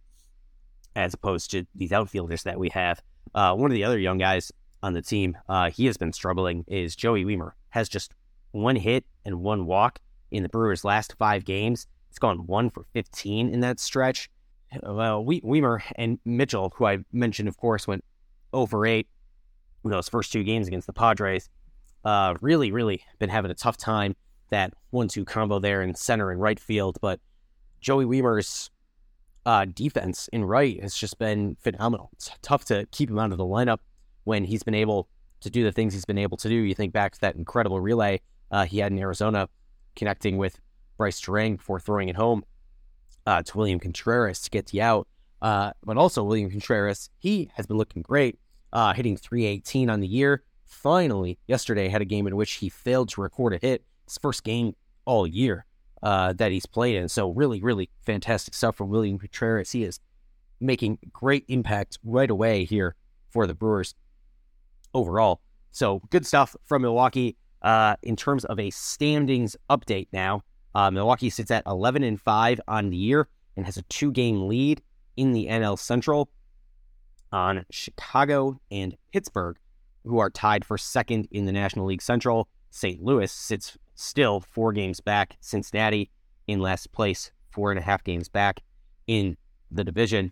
as 0.97 1.13
opposed 1.13 1.49
to 1.51 1.65
these 1.73 1.93
outfielders 1.93 2.43
that 2.43 2.59
we 2.59 2.67
have. 2.69 3.01
Uh, 3.33 3.55
one 3.55 3.71
of 3.71 3.75
the 3.75 3.85
other 3.85 3.99
young 3.99 4.17
guys 4.17 4.51
on 4.83 4.91
the 4.91 5.01
team, 5.01 5.37
uh, 5.47 5.69
he 5.69 5.85
has 5.85 5.95
been 5.95 6.11
struggling, 6.11 6.65
is 6.67 6.95
Joey 6.97 7.23
Wiemer. 7.23 7.51
Has 7.69 7.87
just 7.87 8.13
one 8.51 8.75
hit 8.75 9.05
and 9.23 9.39
one 9.39 9.65
walk 9.65 9.99
in 10.29 10.43
the 10.43 10.49
Brewers' 10.49 10.83
last 10.83 11.15
five 11.17 11.45
games. 11.45 11.87
It's 12.09 12.19
gone 12.19 12.45
one 12.47 12.69
for 12.69 12.83
15 12.91 13.53
in 13.53 13.61
that 13.61 13.79
stretch. 13.79 14.29
Well, 14.83 15.23
we- 15.25 15.41
Wiemer 15.41 15.81
and 15.95 16.19
Mitchell, 16.25 16.73
who 16.75 16.85
I 16.85 16.99
mentioned, 17.11 17.47
of 17.49 17.57
course, 17.57 17.87
went 17.87 18.03
over 18.53 18.85
8 18.85 19.07
in 19.83 19.91
those 19.91 20.09
first 20.09 20.31
two 20.31 20.43
games 20.43 20.67
against 20.67 20.87
the 20.87 20.93
Padres. 20.93 21.49
Uh, 22.03 22.35
really, 22.41 22.71
really 22.71 23.03
been 23.19 23.29
having 23.29 23.51
a 23.51 23.55
tough 23.55 23.77
time 23.77 24.15
that 24.49 24.73
one-two 24.89 25.25
combo 25.25 25.59
there 25.59 25.81
in 25.81 25.93
center 25.95 26.31
and 26.31 26.41
right 26.41 26.59
field. 26.59 26.97
But 27.01 27.19
Joey 27.79 28.05
Wiemer's 28.05 28.69
uh, 29.45 29.65
defense 29.65 30.29
in 30.33 30.43
right 30.45 30.81
has 30.81 30.95
just 30.95 31.17
been 31.19 31.57
phenomenal. 31.59 32.09
It's 32.13 32.31
tough 32.41 32.65
to 32.65 32.85
keep 32.91 33.09
him 33.09 33.19
out 33.19 33.31
of 33.31 33.37
the 33.37 33.45
lineup 33.45 33.79
when 34.23 34.43
he's 34.43 34.63
been 34.63 34.75
able 34.75 35.07
to 35.41 35.49
do 35.49 35.63
the 35.63 35.71
things 35.71 35.93
he's 35.93 36.05
been 36.05 36.17
able 36.17 36.37
to 36.37 36.49
do. 36.49 36.55
You 36.55 36.75
think 36.75 36.93
back 36.93 37.13
to 37.13 37.21
that 37.21 37.35
incredible 37.35 37.79
relay 37.79 38.21
uh, 38.51 38.65
he 38.65 38.79
had 38.79 38.91
in 38.91 38.99
Arizona, 38.99 39.49
connecting 39.95 40.37
with 40.37 40.59
Bryce 40.97 41.19
Turang 41.19 41.57
before 41.57 41.79
throwing 41.79 42.09
it 42.09 42.15
home 42.15 42.43
uh, 43.25 43.43
to 43.43 43.57
William 43.57 43.79
Contreras 43.79 44.41
to 44.41 44.49
get 44.49 44.67
the 44.67 44.81
out. 44.81 45.07
Uh, 45.41 45.71
but 45.83 45.97
also 45.97 46.23
William 46.23 46.49
Contreras, 46.49 47.09
he 47.19 47.49
has 47.55 47.65
been 47.65 47.77
looking 47.77 48.01
great, 48.01 48.39
uh, 48.73 48.93
hitting 48.93 49.17
318 49.17 49.89
on 49.89 49.99
the 49.99 50.07
year. 50.07 50.43
Finally, 50.65 51.37
yesterday 51.47 51.89
had 51.89 52.01
a 52.01 52.05
game 52.05 52.27
in 52.27 52.35
which 52.35 52.53
he 52.53 52.69
failed 52.69 53.09
to 53.09 53.21
record 53.21 53.53
a 53.53 53.57
hit. 53.57 53.83
His 54.05 54.17
first 54.17 54.43
game 54.43 54.75
all 55.05 55.25
year 55.25 55.65
uh, 56.03 56.33
that 56.33 56.51
he's 56.51 56.65
played 56.65 56.95
in. 56.95 57.09
So 57.09 57.31
really, 57.31 57.61
really 57.61 57.89
fantastic 58.05 58.53
stuff 58.53 58.75
from 58.75 58.89
William 58.89 59.17
Contreras. 59.17 59.71
He 59.71 59.83
is 59.83 59.99
making 60.59 60.99
great 61.11 61.45
impact 61.47 61.97
right 62.03 62.29
away 62.29 62.65
here 62.65 62.95
for 63.29 63.47
the 63.47 63.53
Brewers 63.53 63.95
overall. 64.93 65.41
So 65.71 66.01
good 66.09 66.25
stuff 66.25 66.55
from 66.65 66.83
Milwaukee. 66.83 67.37
Uh, 67.61 67.95
in 68.01 68.15
terms 68.15 68.43
of 68.45 68.59
a 68.59 68.71
standings 68.71 69.55
update 69.69 70.07
now, 70.11 70.41
uh, 70.73 70.91
Milwaukee 70.91 71.29
sits 71.29 71.51
at 71.51 71.63
11 71.65 72.03
and 72.03 72.19
5 72.19 72.61
on 72.67 72.89
the 72.89 72.97
year 72.97 73.27
and 73.55 73.65
has 73.65 73.77
a 73.77 73.81
two 73.83 74.11
game 74.11 74.47
lead 74.47 74.81
in 75.17 75.33
the 75.33 75.47
NL 75.47 75.77
Central 75.77 76.29
on 77.31 77.65
Chicago 77.69 78.59
and 78.71 78.95
Pittsburgh, 79.11 79.57
who 80.05 80.19
are 80.19 80.29
tied 80.29 80.65
for 80.65 80.77
second 80.77 81.27
in 81.31 81.45
the 81.45 81.51
National 81.51 81.85
League 81.85 82.01
Central. 82.01 82.47
St. 82.69 83.01
Louis 83.01 83.31
sits 83.31 83.77
still 83.95 84.39
four 84.39 84.71
games 84.73 84.99
back. 84.99 85.37
Cincinnati 85.41 86.09
in 86.47 86.59
last 86.59 86.91
place, 86.91 87.31
four 87.51 87.71
and 87.71 87.79
a 87.79 87.83
half 87.83 88.03
games 88.03 88.29
back 88.29 88.61
in 89.07 89.37
the 89.69 89.83
division. 89.83 90.31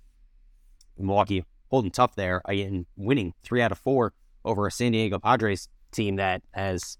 Milwaukee 0.97 1.45
holding 1.69 1.91
tough 1.91 2.15
there 2.15 2.41
and 2.47 2.85
winning 2.97 3.33
three 3.43 3.61
out 3.61 3.71
of 3.71 3.77
four 3.77 4.13
over 4.43 4.67
a 4.67 4.71
San 4.71 4.91
Diego 4.91 5.19
Padres 5.19 5.69
team 5.91 6.15
that 6.15 6.41
has 6.51 6.97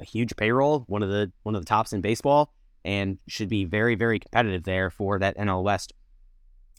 a 0.00 0.04
huge 0.04 0.34
payroll, 0.36 0.80
one 0.86 1.02
of 1.02 1.08
the 1.08 1.32
one 1.42 1.54
of 1.54 1.62
the 1.62 1.66
tops 1.66 1.92
in 1.92 2.00
baseball, 2.00 2.52
and 2.84 3.18
should 3.28 3.48
be 3.48 3.64
very 3.64 3.94
very 3.94 4.18
competitive 4.18 4.64
there 4.64 4.90
for 4.90 5.18
that 5.18 5.36
NL 5.36 5.62
West 5.62 5.92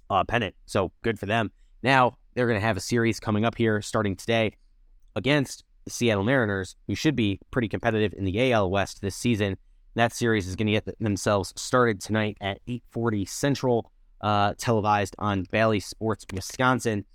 uh, 0.09 0.23
pennant. 0.23 0.55
So 0.65 0.91
good 1.01 1.19
for 1.19 1.25
them. 1.25 1.51
Now 1.83 2.17
they're 2.33 2.47
going 2.47 2.59
to 2.59 2.65
have 2.65 2.77
a 2.77 2.81
series 2.81 3.19
coming 3.19 3.45
up 3.45 3.57
here 3.57 3.81
starting 3.81 4.15
today 4.15 4.53
against 5.15 5.63
the 5.85 5.91
Seattle 5.91 6.23
Mariners, 6.23 6.75
who 6.87 6.95
should 6.95 7.15
be 7.15 7.39
pretty 7.51 7.69
competitive 7.69 8.13
in 8.17 8.25
the 8.25 8.51
AL 8.51 8.69
West 8.69 9.01
this 9.01 9.15
season. 9.15 9.57
That 9.95 10.13
series 10.13 10.47
is 10.47 10.55
going 10.55 10.67
to 10.67 10.73
get 10.73 10.99
themselves 10.99 11.53
started 11.55 12.01
tonight 12.01 12.37
at 12.41 12.59
8:40 12.67 13.25
Central, 13.25 13.91
uh, 14.21 14.53
televised 14.57 15.15
on 15.19 15.43
Bally 15.51 15.79
Sports 15.79 16.25
Wisconsin. 16.33 17.05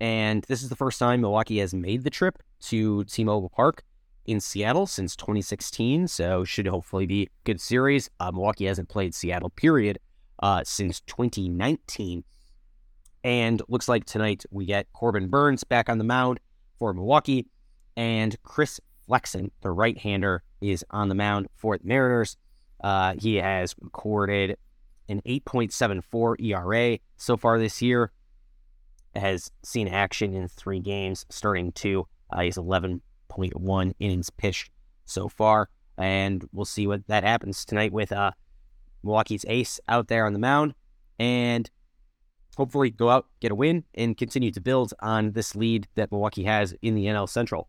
And 0.00 0.44
this 0.44 0.62
is 0.62 0.68
the 0.68 0.76
first 0.76 0.98
time 0.98 1.20
Milwaukee 1.20 1.58
has 1.58 1.74
made 1.74 2.04
the 2.04 2.10
trip 2.10 2.42
to 2.62 3.04
T-Mobile 3.04 3.50
Park 3.50 3.84
in 4.26 4.40
Seattle 4.40 4.86
since 4.86 5.16
2016, 5.16 6.08
so 6.08 6.44
should 6.44 6.66
hopefully 6.66 7.06
be 7.06 7.22
a 7.22 7.28
good 7.44 7.60
series. 7.60 8.10
Uh, 8.20 8.30
Milwaukee 8.30 8.66
hasn't 8.66 8.88
played 8.88 9.14
Seattle, 9.14 9.50
period, 9.50 9.98
uh, 10.42 10.62
since 10.64 11.00
2019. 11.02 12.24
And 13.22 13.62
looks 13.68 13.88
like 13.88 14.04
tonight 14.04 14.44
we 14.50 14.64
get 14.66 14.92
Corbin 14.92 15.28
Burnes 15.28 15.64
back 15.64 15.88
on 15.88 15.98
the 15.98 16.04
mound 16.04 16.40
for 16.78 16.94
Milwaukee, 16.94 17.46
and 17.96 18.36
Chris 18.42 18.80
Flexen, 19.06 19.50
the 19.60 19.70
right-hander, 19.70 20.42
is 20.60 20.84
on 20.90 21.08
the 21.08 21.14
mound 21.14 21.48
for 21.56 21.76
the 21.76 21.86
Mariners. 21.86 22.36
Uh, 22.82 23.14
he 23.18 23.36
has 23.36 23.74
recorded 23.80 24.56
an 25.08 25.20
8.74 25.26 26.40
ERA 26.40 26.98
so 27.16 27.36
far 27.36 27.58
this 27.58 27.82
year 27.82 28.12
has 29.14 29.50
seen 29.62 29.88
action 29.88 30.34
in 30.34 30.48
three 30.48 30.80
games, 30.80 31.26
starting 31.28 31.72
two. 31.72 32.06
Uh, 32.30 32.42
he's 32.42 32.56
11.1 33.30 33.94
innings 33.98 34.30
pitched 34.30 34.70
so 35.04 35.28
far, 35.28 35.68
and 35.98 36.44
we'll 36.52 36.64
see 36.64 36.86
what 36.86 37.06
that 37.08 37.24
happens 37.24 37.64
tonight 37.64 37.92
with 37.92 38.12
uh, 38.12 38.32
Milwaukee's 39.02 39.44
ace 39.48 39.80
out 39.88 40.08
there 40.08 40.26
on 40.26 40.32
the 40.32 40.38
mound, 40.38 40.74
and 41.18 41.70
hopefully 42.56 42.90
go 42.90 43.08
out, 43.08 43.26
get 43.40 43.52
a 43.52 43.54
win, 43.54 43.84
and 43.94 44.16
continue 44.16 44.50
to 44.50 44.60
build 44.60 44.92
on 45.00 45.32
this 45.32 45.54
lead 45.54 45.86
that 45.94 46.10
Milwaukee 46.10 46.44
has 46.44 46.74
in 46.82 46.94
the 46.94 47.06
NL 47.06 47.28
Central. 47.28 47.68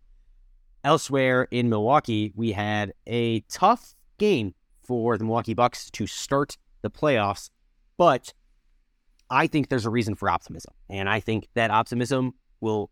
Elsewhere 0.83 1.47
in 1.51 1.69
Milwaukee, 1.69 2.31
we 2.35 2.51
had 2.51 2.93
a 3.07 3.41
tough 3.41 3.93
game 4.17 4.53
for 4.83 5.17
the 5.17 5.23
Milwaukee 5.23 5.53
Bucks 5.53 5.89
to 5.91 6.07
start 6.07 6.57
the 6.81 6.89
playoffs, 6.89 7.49
but 7.97 8.33
I 9.29 9.47
think 9.47 9.69
there's 9.69 9.85
a 9.85 9.89
reason 9.89 10.15
for 10.15 10.29
optimism. 10.29 10.73
And 10.89 11.07
I 11.07 11.19
think 11.19 11.47
that 11.53 11.71
optimism 11.71 12.33
will 12.59 12.91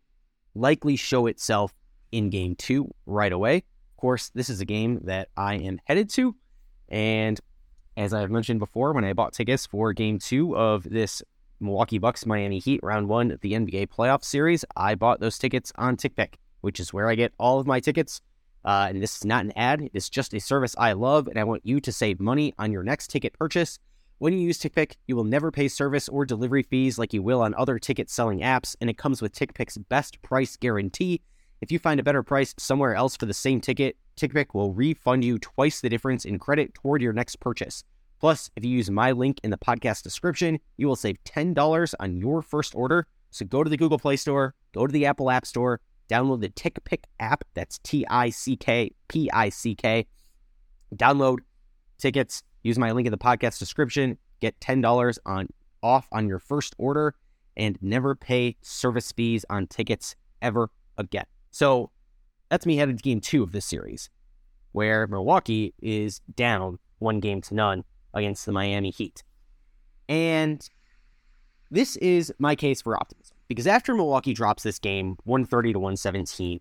likely 0.54 0.96
show 0.96 1.26
itself 1.26 1.74
in 2.12 2.30
game 2.30 2.54
two 2.56 2.90
right 3.06 3.32
away. 3.32 3.56
Of 3.56 3.96
course, 3.96 4.30
this 4.34 4.48
is 4.48 4.60
a 4.60 4.64
game 4.64 5.00
that 5.04 5.28
I 5.36 5.56
am 5.56 5.80
headed 5.84 6.10
to. 6.10 6.34
And 6.88 7.38
as 7.96 8.14
I've 8.14 8.30
mentioned 8.30 8.60
before, 8.60 8.92
when 8.92 9.04
I 9.04 9.12
bought 9.12 9.32
tickets 9.32 9.66
for 9.66 9.92
game 9.92 10.18
two 10.18 10.56
of 10.56 10.84
this 10.84 11.22
Milwaukee 11.60 11.98
Bucks 11.98 12.24
Miami 12.24 12.58
Heat 12.58 12.80
round 12.82 13.08
one 13.08 13.30
of 13.30 13.40
the 13.40 13.52
NBA 13.52 13.88
playoff 13.88 14.24
series, 14.24 14.64
I 14.76 14.94
bought 14.94 15.20
those 15.20 15.38
tickets 15.38 15.72
on 15.76 15.96
TickPick, 15.96 16.34
which 16.62 16.80
is 16.80 16.92
where 16.92 17.08
I 17.08 17.14
get 17.14 17.32
all 17.38 17.60
of 17.60 17.66
my 17.66 17.80
tickets. 17.80 18.20
Uh, 18.64 18.86
and 18.90 19.02
this 19.02 19.16
is 19.16 19.24
not 19.24 19.44
an 19.44 19.52
ad, 19.56 19.88
it's 19.94 20.10
just 20.10 20.34
a 20.34 20.40
service 20.40 20.74
I 20.76 20.92
love, 20.92 21.28
and 21.28 21.38
I 21.38 21.44
want 21.44 21.64
you 21.64 21.80
to 21.80 21.92
save 21.92 22.20
money 22.20 22.54
on 22.58 22.72
your 22.72 22.82
next 22.82 23.08
ticket 23.08 23.32
purchase. 23.32 23.78
When 24.18 24.34
you 24.34 24.40
use 24.40 24.58
TickPick, 24.58 24.96
you 25.06 25.16
will 25.16 25.24
never 25.24 25.50
pay 25.50 25.68
service 25.68 26.06
or 26.06 26.26
delivery 26.26 26.62
fees 26.62 26.98
like 26.98 27.14
you 27.14 27.22
will 27.22 27.40
on 27.40 27.54
other 27.54 27.78
ticket 27.78 28.10
selling 28.10 28.40
apps, 28.40 28.76
and 28.80 28.90
it 28.90 28.98
comes 28.98 29.22
with 29.22 29.34
TickPick's 29.34 29.78
best 29.78 30.20
price 30.20 30.56
guarantee. 30.56 31.22
If 31.60 31.70
you 31.70 31.78
find 31.78 32.00
a 32.00 32.02
better 32.02 32.22
price 32.22 32.54
somewhere 32.58 32.94
else 32.94 33.16
for 33.16 33.26
the 33.26 33.34
same 33.34 33.60
ticket, 33.60 33.96
TickPick 34.16 34.54
will 34.54 34.72
refund 34.72 35.24
you 35.24 35.38
twice 35.38 35.80
the 35.80 35.88
difference 35.88 36.24
in 36.24 36.38
credit 36.38 36.74
toward 36.74 37.02
your 37.02 37.12
next 37.12 37.36
purchase. 37.36 37.84
Plus, 38.18 38.50
if 38.56 38.64
you 38.64 38.70
use 38.70 38.90
my 38.90 39.12
link 39.12 39.40
in 39.42 39.50
the 39.50 39.58
podcast 39.58 40.02
description, 40.02 40.58
you 40.76 40.86
will 40.86 40.96
save 40.96 41.16
$10 41.24 41.94
on 42.00 42.16
your 42.16 42.42
first 42.42 42.74
order. 42.74 43.06
So 43.30 43.44
go 43.44 43.62
to 43.62 43.70
the 43.70 43.76
Google 43.76 43.98
Play 43.98 44.16
Store, 44.16 44.54
go 44.72 44.86
to 44.86 44.92
the 44.92 45.06
Apple 45.06 45.30
App 45.30 45.46
Store, 45.46 45.80
download 46.08 46.40
the 46.40 46.48
TickPick 46.48 47.04
app. 47.18 47.44
That's 47.54 47.78
T 47.78 48.04
I 48.08 48.30
C 48.30 48.56
K 48.56 48.92
P 49.08 49.30
I 49.32 49.48
C 49.48 49.74
K. 49.74 50.06
Download 50.94 51.38
tickets 51.98 52.42
Use 52.62 52.78
my 52.78 52.92
link 52.92 53.06
in 53.06 53.10
the 53.10 53.18
podcast 53.18 53.58
description. 53.58 54.18
Get 54.40 54.58
$10 54.60 55.18
on 55.24 55.48
off 55.82 56.08
on 56.12 56.28
your 56.28 56.38
first 56.38 56.74
order 56.78 57.14
and 57.56 57.78
never 57.80 58.14
pay 58.14 58.56
service 58.60 59.12
fees 59.12 59.44
on 59.48 59.66
tickets 59.66 60.14
ever 60.42 60.70
again. 60.98 61.24
So 61.50 61.90
that's 62.50 62.66
me 62.66 62.76
headed 62.76 62.98
to 62.98 63.02
game 63.02 63.20
two 63.20 63.42
of 63.42 63.52
this 63.52 63.64
series, 63.64 64.10
where 64.72 65.06
Milwaukee 65.06 65.74
is 65.80 66.20
down 66.34 66.78
one 66.98 67.20
game 67.20 67.40
to 67.42 67.54
none 67.54 67.84
against 68.14 68.46
the 68.46 68.52
Miami 68.52 68.90
Heat. 68.90 69.22
And 70.08 70.68
this 71.70 71.96
is 71.96 72.32
my 72.38 72.54
case 72.56 72.82
for 72.82 72.96
optimism 72.96 73.36
because 73.48 73.66
after 73.66 73.94
Milwaukee 73.94 74.34
drops 74.34 74.62
this 74.62 74.78
game 74.78 75.16
130 75.24 75.72
to 75.74 75.78
117, 75.78 76.60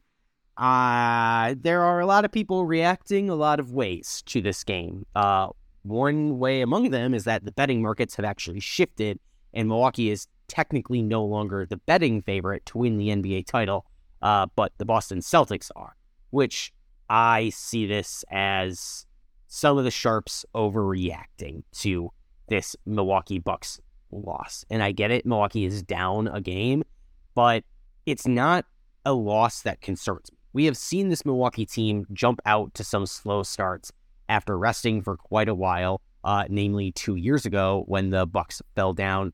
uh, 0.57 1.55
there 1.59 1.81
are 1.81 1.99
a 1.99 2.05
lot 2.05 2.25
of 2.25 2.31
people 2.31 2.65
reacting 2.65 3.29
a 3.29 3.35
lot 3.35 3.59
of 3.59 3.71
ways 3.71 4.21
to 4.25 4.41
this 4.41 4.63
game. 4.63 5.05
Uh, 5.15 5.47
one 5.83 6.37
way 6.37 6.61
among 6.61 6.89
them 6.91 7.13
is 7.13 7.23
that 7.23 7.45
the 7.45 7.51
betting 7.51 7.81
markets 7.81 8.15
have 8.15 8.25
actually 8.25 8.59
shifted, 8.59 9.19
and 9.53 9.67
Milwaukee 9.67 10.09
is 10.09 10.27
technically 10.47 11.01
no 11.01 11.23
longer 11.23 11.65
the 11.65 11.77
betting 11.77 12.21
favorite 12.21 12.65
to 12.65 12.77
win 12.77 12.97
the 12.97 13.09
NBA 13.09 13.45
title, 13.47 13.85
uh, 14.21 14.47
but 14.55 14.73
the 14.77 14.85
Boston 14.85 15.19
Celtics 15.19 15.69
are, 15.75 15.95
which 16.31 16.73
I 17.09 17.49
see 17.49 17.85
this 17.85 18.23
as 18.31 19.05
some 19.47 19.77
of 19.77 19.83
the 19.83 19.91
sharps 19.91 20.45
overreacting 20.55 21.63
to 21.79 22.11
this 22.47 22.75
Milwaukee 22.85 23.39
Bucks 23.39 23.79
loss. 24.11 24.65
And 24.69 24.83
I 24.83 24.91
get 24.91 25.11
it, 25.11 25.25
Milwaukee 25.25 25.65
is 25.65 25.83
down 25.83 26.27
a 26.27 26.41
game, 26.41 26.83
but 27.35 27.63
it's 28.05 28.27
not 28.27 28.65
a 29.05 29.13
loss 29.13 29.61
that 29.63 29.81
concerns 29.81 30.31
me. 30.31 30.37
We 30.53 30.65
have 30.65 30.77
seen 30.77 31.09
this 31.09 31.25
Milwaukee 31.25 31.65
team 31.65 32.05
jump 32.13 32.41
out 32.45 32.73
to 32.75 32.83
some 32.83 33.05
slow 33.05 33.43
starts 33.43 33.91
after 34.27 34.57
resting 34.57 35.01
for 35.01 35.15
quite 35.15 35.49
a 35.49 35.55
while, 35.55 36.01
uh, 36.23 36.45
namely 36.49 36.91
two 36.91 37.15
years 37.15 37.45
ago 37.45 37.83
when 37.87 38.09
the 38.09 38.25
Bucks 38.25 38.61
fell 38.75 38.93
down 38.93 39.33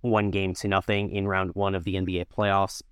one 0.00 0.30
game 0.30 0.52
to 0.54 0.68
nothing 0.68 1.10
in 1.10 1.28
round 1.28 1.52
one 1.54 1.74
of 1.74 1.84
the 1.84 1.94
NBA 1.94 2.26
playoffs 2.26 2.82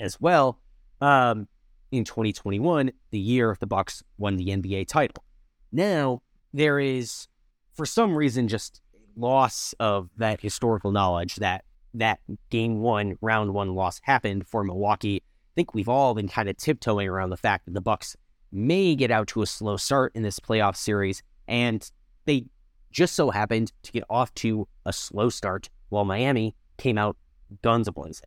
as 0.00 0.20
well. 0.20 0.58
Um, 1.00 1.48
in 1.90 2.04
2021, 2.04 2.90
the 3.10 3.18
year 3.18 3.56
the 3.60 3.66
Bucks 3.66 4.02
won 4.18 4.36
the 4.36 4.46
NBA 4.46 4.88
title. 4.88 5.24
Now 5.70 6.22
there 6.52 6.78
is, 6.78 7.28
for 7.74 7.86
some 7.86 8.14
reason, 8.14 8.48
just 8.48 8.80
loss 9.16 9.74
of 9.78 10.08
that 10.16 10.40
historical 10.40 10.90
knowledge 10.90 11.36
that 11.36 11.64
that 11.94 12.20
game 12.50 12.80
one, 12.80 13.18
round 13.20 13.52
one 13.52 13.74
loss 13.74 14.00
happened 14.02 14.46
for 14.46 14.64
Milwaukee. 14.64 15.16
I 15.16 15.52
think 15.54 15.74
we've 15.74 15.88
all 15.88 16.14
been 16.14 16.28
kind 16.28 16.48
of 16.48 16.56
tiptoeing 16.56 17.08
around 17.08 17.30
the 17.30 17.36
fact 17.36 17.66
that 17.66 17.74
the 17.74 17.80
Bucks 17.82 18.16
may 18.50 18.94
get 18.94 19.10
out 19.10 19.28
to 19.28 19.42
a 19.42 19.46
slow 19.46 19.76
start 19.76 20.12
in 20.14 20.22
this 20.22 20.40
playoff 20.40 20.76
series, 20.76 21.22
and 21.46 21.90
they 22.24 22.46
just 22.90 23.14
so 23.14 23.30
happened 23.30 23.72
to 23.82 23.92
get 23.92 24.04
off 24.08 24.32
to 24.34 24.66
a 24.86 24.92
slow 24.92 25.28
start 25.28 25.68
while 25.88 26.04
Miami 26.04 26.54
came 26.78 26.96
out 26.96 27.16
guns 27.62 27.88
ablazing. 27.88 28.22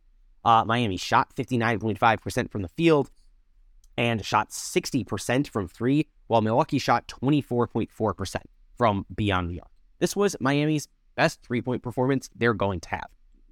Uh, 0.45 0.63
Miami 0.63 0.95
shot 0.95 1.35
59.5% 1.35 2.51
from 2.51 2.61
the 2.61 2.67
field 2.69 3.09
and 3.97 4.23
shot 4.23 4.51
60% 4.51 5.47
from 5.47 5.67
three, 5.67 6.07
while 6.27 6.41
Milwaukee 6.41 6.79
shot 6.79 7.07
24.4% 7.07 8.35
from 8.77 9.05
beyond 9.15 9.49
the 9.49 9.59
arc. 9.59 9.71
This 9.99 10.15
was 10.15 10.35
Miami's 10.39 10.87
best 11.15 11.41
three 11.41 11.61
point 11.61 11.81
performance 11.81 12.29
they're 12.35 12.53
going 12.53 12.79
to 12.81 12.89
have. 12.89 13.07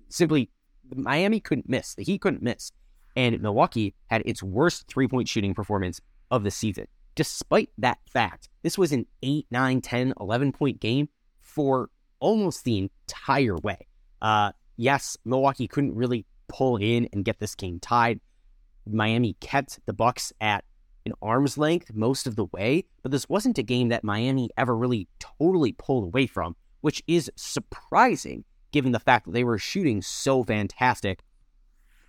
Simply, 0.09 0.49
Miami 0.93 1.39
couldn't 1.39 1.67
miss. 1.67 1.95
The 1.95 2.03
Heat 2.03 2.21
couldn't 2.21 2.43
miss. 2.43 2.71
And 3.15 3.41
Milwaukee 3.41 3.95
had 4.07 4.21
its 4.25 4.43
worst 4.43 4.87
three 4.87 5.07
point 5.07 5.27
shooting 5.27 5.53
performance 5.53 6.01
of 6.29 6.43
the 6.43 6.51
season. 6.51 6.87
Despite 7.15 7.69
that 7.77 7.99
fact, 8.11 8.49
this 8.63 8.77
was 8.77 8.91
an 8.91 9.05
8, 9.21 9.45
9, 9.49 9.81
10, 9.81 10.13
11 10.19 10.51
point 10.51 10.79
game 10.79 11.09
for 11.41 11.89
almost 12.19 12.63
the 12.63 12.77
entire 12.77 13.55
way. 13.57 13.87
Uh, 14.21 14.51
yes, 14.77 15.17
Milwaukee 15.25 15.67
couldn't 15.67 15.95
really 15.95 16.25
pull 16.47 16.77
in 16.77 17.07
and 17.13 17.25
get 17.25 17.39
this 17.39 17.55
game 17.55 17.79
tied. 17.79 18.19
Miami 18.85 19.35
kept 19.39 19.79
the 19.85 19.93
Bucks 19.93 20.33
at 20.41 20.63
an 21.05 21.13
arm's 21.21 21.57
length 21.57 21.93
most 21.93 22.27
of 22.27 22.35
the 22.35 22.45
way, 22.45 22.85
but 23.01 23.11
this 23.11 23.27
wasn't 23.27 23.57
a 23.57 23.63
game 23.63 23.89
that 23.89 24.03
Miami 24.03 24.49
ever 24.57 24.75
really 24.75 25.07
totally 25.19 25.73
pulled 25.73 26.05
away 26.05 26.27
from, 26.27 26.55
which 26.81 27.03
is 27.07 27.31
surprising 27.35 28.43
given 28.71 28.91
the 28.91 28.99
fact 28.99 29.25
that 29.25 29.31
they 29.31 29.43
were 29.43 29.57
shooting 29.57 30.01
so 30.01 30.43
fantastic 30.43 31.21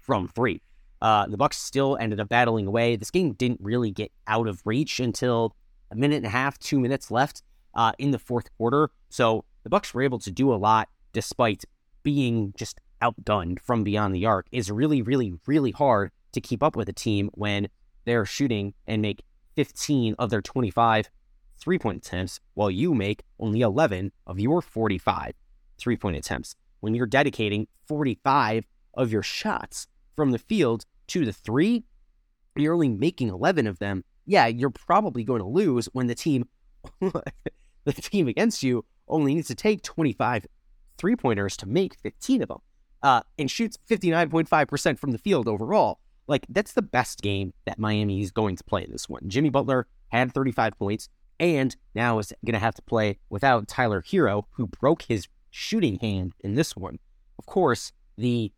from 0.00 0.28
three. 0.28 0.62
Uh, 1.00 1.26
the 1.26 1.36
Bucks 1.36 1.58
still 1.58 1.96
ended 2.00 2.20
up 2.20 2.28
battling 2.28 2.66
away. 2.66 2.96
This 2.96 3.10
game 3.10 3.32
didn't 3.32 3.60
really 3.60 3.90
get 3.90 4.10
out 4.26 4.48
of 4.48 4.62
reach 4.64 5.00
until 5.00 5.54
a 5.90 5.94
minute 5.94 6.16
and 6.16 6.26
a 6.26 6.30
half, 6.30 6.58
two 6.58 6.80
minutes 6.80 7.10
left 7.10 7.42
uh, 7.74 7.92
in 7.98 8.10
the 8.10 8.18
fourth 8.18 8.48
quarter. 8.56 8.90
So 9.10 9.44
the 9.64 9.70
Bucks 9.70 9.92
were 9.92 10.02
able 10.02 10.18
to 10.20 10.30
do 10.30 10.52
a 10.52 10.56
lot 10.56 10.88
despite 11.12 11.64
being 12.02 12.54
just 12.56 12.80
outdone 13.04 13.56
from 13.62 13.84
beyond 13.84 14.14
the 14.14 14.26
arc. 14.26 14.46
Is 14.50 14.70
really, 14.70 15.02
really, 15.02 15.34
really 15.46 15.70
hard 15.70 16.10
to 16.32 16.40
keep 16.40 16.62
up 16.62 16.74
with 16.74 16.88
a 16.88 16.92
team 16.92 17.30
when 17.34 17.68
they're 18.04 18.24
shooting 18.24 18.74
and 18.86 19.02
make 19.02 19.22
15 19.56 20.16
of 20.18 20.30
their 20.30 20.42
25 20.42 21.10
three 21.56 21.78
point 21.78 22.04
attempts, 22.04 22.40
while 22.54 22.70
you 22.70 22.94
make 22.94 23.22
only 23.38 23.60
11 23.60 24.12
of 24.26 24.40
your 24.40 24.60
45 24.60 25.32
three 25.78 25.96
point 25.96 26.16
attempts. 26.16 26.56
When 26.80 26.94
you're 26.94 27.06
dedicating 27.06 27.68
45 27.86 28.66
of 28.94 29.12
your 29.12 29.22
shots 29.22 29.86
from 30.16 30.30
the 30.30 30.38
field 30.38 30.84
to 31.08 31.24
the 31.24 31.32
three, 31.32 31.84
you're 32.56 32.74
only 32.74 32.88
making 32.88 33.28
11 33.28 33.66
of 33.66 33.78
them. 33.78 34.04
Yeah, 34.26 34.46
you're 34.46 34.70
probably 34.70 35.24
going 35.24 35.40
to 35.40 35.48
lose 35.48 35.88
when 35.92 36.06
the 36.06 36.14
team, 36.14 36.48
the 37.00 37.92
team 37.92 38.28
against 38.28 38.62
you 38.62 38.84
only 39.08 39.34
needs 39.34 39.48
to 39.48 39.54
take 39.54 39.82
25 39.82 40.46
three 40.96 41.16
pointers 41.16 41.56
to 41.58 41.66
make 41.66 41.98
15 42.00 42.42
of 42.42 42.48
them 42.48 42.58
uh, 43.04 43.20
and 43.38 43.50
shoots 43.50 43.78
59.5% 43.88 44.98
from 44.98 45.12
the 45.12 45.18
field 45.18 45.46
overall. 45.46 46.00
Like, 46.26 46.46
that's 46.48 46.72
the 46.72 46.82
best 46.82 47.20
game 47.20 47.52
that 47.66 47.78
Miami 47.78 48.22
is 48.22 48.30
going 48.30 48.56
to 48.56 48.64
play 48.64 48.82
in 48.82 48.90
this 48.90 49.08
one. 49.08 49.28
Jimmy 49.28 49.50
Butler 49.50 49.86
had 50.08 50.32
35 50.32 50.78
points 50.78 51.08
and 51.38 51.76
now 51.94 52.18
is 52.18 52.32
going 52.46 52.54
to 52.54 52.58
have 52.58 52.74
to 52.76 52.82
play 52.82 53.18
without 53.28 53.68
Tyler 53.68 54.02
Herro, 54.02 54.44
who 54.52 54.66
broke 54.66 55.02
his 55.02 55.28
shooting 55.50 55.98
hand 55.98 56.32
in 56.40 56.54
this 56.54 56.74
one. 56.74 56.98
Of 57.38 57.44
course, 57.44 57.92
the 58.16 58.50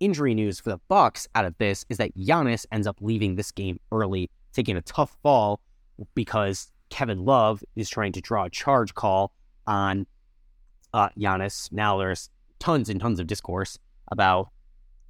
injury 0.00 0.34
news 0.34 0.58
for 0.58 0.70
the 0.70 0.80
Bucks 0.88 1.28
out 1.36 1.44
of 1.44 1.56
this 1.58 1.86
is 1.88 1.98
that 1.98 2.16
Giannis 2.16 2.66
ends 2.72 2.88
up 2.88 2.96
leaving 3.00 3.36
this 3.36 3.52
game 3.52 3.78
early, 3.92 4.28
taking 4.52 4.76
a 4.76 4.82
tough 4.82 5.16
fall 5.22 5.60
because 6.16 6.72
Kevin 6.90 7.24
Love 7.24 7.62
is 7.76 7.88
trying 7.88 8.12
to 8.12 8.20
draw 8.20 8.44
a 8.44 8.50
charge 8.50 8.92
call 8.94 9.32
on 9.68 10.06
uh, 10.92 11.10
Giannis. 11.16 11.70
Now 11.70 11.98
there's 11.98 12.28
tons 12.58 12.88
and 12.88 13.00
tons 13.00 13.20
of 13.20 13.26
discourse 13.26 13.78
about 14.10 14.48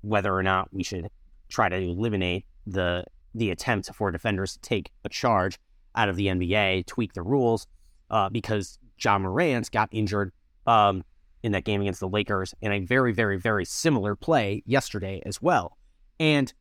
whether 0.02 0.35
or 0.35 0.42
not 0.42 0.68
we 0.72 0.83
should 0.83 1.09
try 1.48 1.68
to 1.68 1.76
eliminate 1.76 2.44
the 2.66 3.04
the 3.35 3.50
attempt 3.50 3.92
for 3.94 4.11
defenders 4.11 4.52
to 4.54 4.61
take 4.61 4.92
a 5.04 5.09
charge 5.09 5.59
out 5.96 6.09
of 6.09 6.16
the 6.16 6.26
NBA, 6.26 6.87
tweak 6.87 7.12
the 7.14 7.22
rules, 7.22 7.66
uh, 8.11 8.28
because 8.28 8.78
Ja 8.98 9.18
Morant 9.18 9.70
got 9.70 9.88
injured 9.90 10.33
um, 10.66 11.02
in 11.42 11.52
that 11.52 11.64
game 11.64 11.80
against 11.80 12.00
the 12.00 12.09
Lakers 12.09 12.54
in 12.61 12.72
a 12.72 12.80
very, 12.80 13.12
very, 13.12 13.38
very 13.38 13.64
similar 13.64 14.14
play 14.14 14.62
yesterday 14.66 15.20
as 15.26 15.42
well. 15.42 15.76
And 16.18 16.52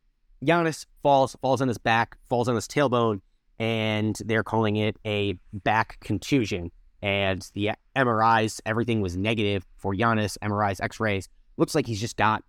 Giannis 0.43 0.85
falls, 1.01 1.35
falls 1.41 1.61
on 1.61 1.67
his 1.67 1.77
back, 1.77 2.17
falls 2.27 2.49
on 2.49 2.55
his 2.55 2.67
tailbone, 2.67 3.21
and 3.59 4.17
they're 4.25 4.43
calling 4.43 4.75
it 4.75 4.97
a 5.05 5.37
back 5.53 5.99
contusion. 6.01 6.71
And 7.03 7.45
the 7.53 7.71
MRIs, 7.97 8.61
everything 8.65 9.01
was 9.01 9.17
negative 9.17 9.67
for 9.75 9.93
Giannis. 9.93 10.37
MRIs, 10.41 10.79
X-rays, 10.81 11.27
looks 11.57 11.75
like 11.75 11.85
he's 11.85 11.99
just 11.99 12.15
got, 12.15 12.45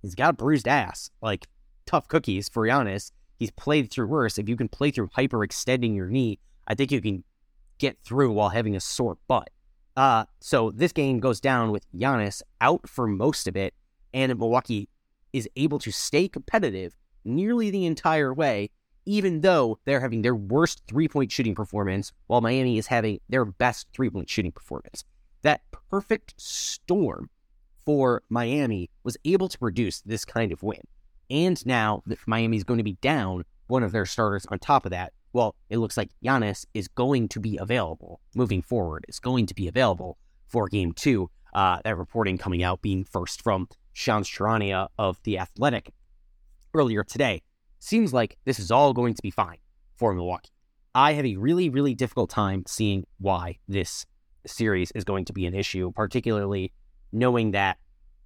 he's 0.00 0.14
got 0.14 0.30
a 0.30 0.32
bruised 0.32 0.66
ass. 0.66 1.10
Like 1.20 1.46
tough 1.84 2.08
cookies 2.08 2.48
for 2.48 2.66
Giannis. 2.66 3.12
He's 3.36 3.50
played 3.50 3.90
through 3.90 4.06
worse. 4.06 4.38
If 4.38 4.48
you 4.48 4.56
can 4.56 4.68
play 4.68 4.90
through 4.90 5.08
hyperextending 5.08 5.94
your 5.94 6.08
knee, 6.08 6.38
I 6.66 6.74
think 6.74 6.90
you 6.90 7.02
can 7.02 7.24
get 7.76 7.98
through 8.02 8.32
while 8.32 8.48
having 8.48 8.74
a 8.74 8.80
sore 8.80 9.18
butt. 9.28 9.50
Uh, 9.98 10.24
so 10.40 10.70
this 10.70 10.92
game 10.92 11.20
goes 11.20 11.38
down 11.38 11.70
with 11.70 11.84
Giannis 11.92 12.40
out 12.62 12.88
for 12.88 13.06
most 13.06 13.46
of 13.46 13.54
it, 13.54 13.74
and 14.14 14.36
Milwaukee 14.38 14.88
is 15.34 15.46
able 15.56 15.78
to 15.80 15.92
stay 15.92 16.26
competitive 16.26 16.94
nearly 17.22 17.68
the 17.68 17.84
entire 17.84 18.32
way, 18.32 18.70
even 19.08 19.40
though 19.40 19.78
they're 19.86 20.00
having 20.00 20.20
their 20.20 20.34
worst 20.34 20.82
three 20.86 21.08
point 21.08 21.32
shooting 21.32 21.54
performance, 21.54 22.12
while 22.26 22.42
Miami 22.42 22.76
is 22.76 22.88
having 22.88 23.18
their 23.30 23.46
best 23.46 23.88
three 23.94 24.10
point 24.10 24.28
shooting 24.28 24.52
performance. 24.52 25.02
That 25.42 25.62
perfect 25.90 26.34
storm 26.36 27.30
for 27.86 28.22
Miami 28.28 28.90
was 29.04 29.16
able 29.24 29.48
to 29.48 29.58
produce 29.58 30.02
this 30.02 30.26
kind 30.26 30.52
of 30.52 30.62
win. 30.62 30.82
And 31.30 31.64
now 31.64 32.02
that 32.06 32.18
Miami 32.26 32.58
is 32.58 32.64
going 32.64 32.78
to 32.78 32.84
be 32.84 32.98
down 33.00 33.44
one 33.66 33.82
of 33.82 33.92
their 33.92 34.04
starters 34.04 34.44
on 34.50 34.58
top 34.58 34.84
of 34.84 34.90
that, 34.90 35.14
well, 35.32 35.54
it 35.70 35.78
looks 35.78 35.96
like 35.96 36.10
Giannis 36.22 36.66
is 36.74 36.86
going 36.88 37.28
to 37.28 37.40
be 37.40 37.56
available 37.56 38.20
moving 38.34 38.60
forward. 38.60 39.06
Is 39.08 39.20
going 39.20 39.46
to 39.46 39.54
be 39.54 39.68
available 39.68 40.18
for 40.48 40.68
game 40.68 40.92
two. 40.92 41.30
Uh, 41.54 41.78
that 41.82 41.96
reporting 41.96 42.36
coming 42.36 42.62
out 42.62 42.82
being 42.82 43.04
first 43.04 43.42
from 43.42 43.68
Shams 43.94 44.28
Charania 44.28 44.88
of 44.98 45.18
The 45.22 45.38
Athletic 45.38 45.92
earlier 46.74 47.02
today. 47.04 47.40
Seems 47.78 48.12
like 48.12 48.36
this 48.44 48.58
is 48.58 48.70
all 48.70 48.92
going 48.92 49.14
to 49.14 49.22
be 49.22 49.30
fine 49.30 49.58
for 49.96 50.14
Milwaukee. 50.14 50.50
I 50.94 51.12
have 51.12 51.26
a 51.26 51.36
really, 51.36 51.68
really 51.68 51.94
difficult 51.94 52.30
time 52.30 52.64
seeing 52.66 53.04
why 53.18 53.58
this 53.68 54.04
series 54.46 54.90
is 54.92 55.04
going 55.04 55.24
to 55.26 55.32
be 55.32 55.46
an 55.46 55.54
issue, 55.54 55.92
particularly 55.92 56.72
knowing 57.12 57.52
that 57.52 57.78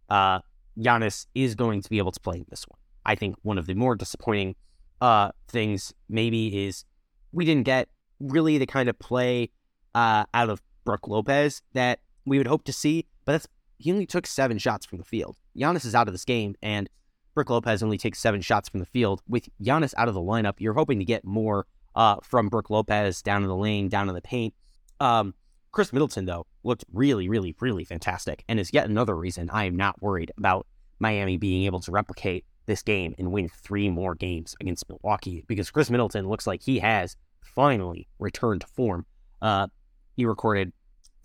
uh, 0.09 0.41
Giannis 0.79 1.27
is 1.35 1.55
going 1.55 1.83
to 1.83 1.91
be 1.91 1.99
able 1.99 2.13
to 2.13 2.21
play 2.21 2.39
in 2.39 2.47
this 2.49 2.65
one. 2.69 2.79
I 3.05 3.15
think 3.15 3.37
one 3.43 3.59
of 3.59 3.67
the 3.67 3.75
more 3.75 3.97
disappointing 3.97 4.55
uh, 5.01 5.33
things 5.49 5.93
maybe 6.09 6.67
is 6.67 6.85
we 7.33 7.45
didn't 7.45 7.65
get 7.65 7.89
really 8.21 8.59
the 8.59 8.67
kind 8.67 8.89
of 8.89 8.99
play 8.99 9.51
uh, 9.95 10.25
out 10.33 10.49
of 10.49 10.63
Brook 10.85 11.09
Lopez 11.09 11.63
that 11.75 12.01
we 12.25 12.39
would 12.39 12.47
hope 12.47 12.65
to 12.65 12.73
see, 12.73 13.07
but 13.25 13.33
that's 13.33 13.49
he 13.79 13.91
only 13.91 14.07
took 14.07 14.27
seven 14.29 14.59
shots 14.59 14.87
from 14.87 14.99
the 14.99 15.05
field. 15.05 15.37
Giannis 15.59 15.85
is 15.85 15.95
out 15.95 16.07
of 16.07 16.15
this 16.15 16.25
game, 16.25 16.55
and 16.63 16.89
Brook 17.35 17.51
Lopez 17.51 17.83
only 17.83 17.99
takes 17.99 18.19
seven 18.19 18.41
shots 18.41 18.69
from 18.69 18.81
the 18.81 18.87
field. 18.87 19.23
With 19.29 19.49
Giannis 19.63 19.95
out 19.97 20.09
of 20.09 20.15
the 20.15 20.21
lineup, 20.21 20.55
you're 20.59 20.75
hoping 20.75 20.99
to 20.99 21.05
get 21.05 21.25
more 21.25 21.67
uh, 21.95 22.17
from 22.23 22.49
Brook 22.49 22.71
Lopez 22.71 23.23
down 23.23 23.43
in 23.43 23.49
the 23.49 23.57
lane, 23.57 23.89
down 23.89 24.09
in 24.09 24.15
the 24.15 24.23
paint. 24.23 24.55
Um, 25.01 25.35
Khris 25.73 25.93
Middleton, 25.93 26.27
though, 26.27 26.47
looked 26.63 26.85
really, 26.93 27.29
really, 27.29 27.55
really 27.61 27.85
fantastic 27.85 28.45
and 28.49 28.61
is 28.61 28.73
yet 28.73 28.89
another 28.89 29.17
reason 29.17 29.49
I 29.51 29.65
am 29.65 29.77
not 29.77 30.01
worried 30.03 30.31
about 30.37 30.67
Miami 30.99 31.39
being 31.39 31.65
able 31.65 31.81
to 31.81 31.91
replicate 31.91 32.45
this 32.67 32.83
game 32.83 33.15
and 33.19 33.33
win 33.33 33.49
three 33.49 33.91
more 33.91 34.15
games 34.15 34.55
against 34.61 34.89
Milwaukee 34.89 35.45
because 35.49 35.71
Khris 35.71 35.91
Middleton 35.91 36.29
looks 36.29 36.47
like 36.47 36.63
he 36.63 36.79
has 36.79 37.17
finally 37.43 38.09
returned 38.19 38.61
to 38.61 38.67
form. 38.69 39.07
Uh, 39.41 39.67
he 40.15 40.25
recorded 40.25 40.73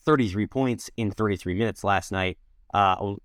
33 0.05 0.47
points 0.47 0.89
in 0.97 1.11
33 1.11 1.53
minutes 1.53 1.83
last 1.83 2.11
night. 2.11 2.37
Uh, 2.73 3.15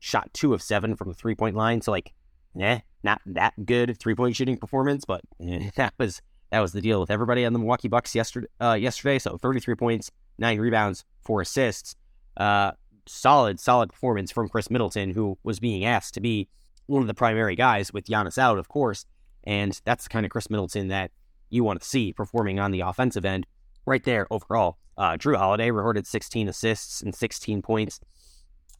shot 0.00 0.28
two 0.34 0.52
of 0.52 0.60
seven 0.60 0.96
from 0.96 1.08
the 1.08 1.14
three 1.14 1.34
point 1.34 1.56
line. 1.56 1.80
So 1.80 1.92
like, 1.92 2.12
eh, 2.58 2.80
not 3.02 3.20
that 3.26 3.54
good 3.64 3.98
three 3.98 4.14
point 4.14 4.36
shooting 4.36 4.56
performance, 4.56 5.04
but 5.04 5.22
eh, 5.46 5.70
that 5.76 5.94
was 5.98 6.20
that 6.50 6.60
was 6.60 6.72
the 6.72 6.80
deal 6.80 7.00
with 7.00 7.10
everybody 7.10 7.44
on 7.44 7.52
the 7.52 7.58
Milwaukee 7.58 7.88
Bucks 7.88 8.14
yesterday. 8.14 8.46
Uh, 8.60 8.74
yesterday, 8.74 9.18
so 9.18 9.38
33 9.38 9.74
points, 9.74 10.10
nine 10.38 10.58
rebounds, 10.58 11.04
four 11.22 11.40
assists. 11.40 11.96
Uh, 12.36 12.72
solid, 13.06 13.58
solid 13.58 13.90
performance 13.90 14.30
from 14.30 14.48
Khris 14.48 14.70
Middleton, 14.70 15.12
who 15.12 15.38
was 15.42 15.60
being 15.60 15.84
asked 15.84 16.14
to 16.14 16.20
be 16.20 16.48
one 16.86 17.02
of 17.02 17.08
the 17.08 17.14
primary 17.14 17.56
guys 17.56 17.92
with 17.92 18.06
Giannis 18.06 18.38
out, 18.38 18.58
of 18.58 18.68
course. 18.68 19.06
And 19.44 19.80
that's 19.84 20.04
the 20.04 20.10
kind 20.10 20.26
of 20.26 20.30
Khris 20.30 20.50
Middleton 20.50 20.88
that 20.88 21.10
you 21.50 21.64
want 21.64 21.80
to 21.80 21.88
see 21.88 22.12
performing 22.12 22.60
on 22.60 22.70
the 22.70 22.80
offensive 22.80 23.24
end 23.24 23.46
right 23.86 24.04
there 24.04 24.26
overall. 24.30 24.78
Uh, 24.96 25.12
Jrue 25.12 25.36
Holiday 25.36 25.70
recorded 25.70 26.06
16 26.06 26.48
assists 26.48 27.02
and 27.02 27.14
16 27.14 27.62
points. 27.62 28.00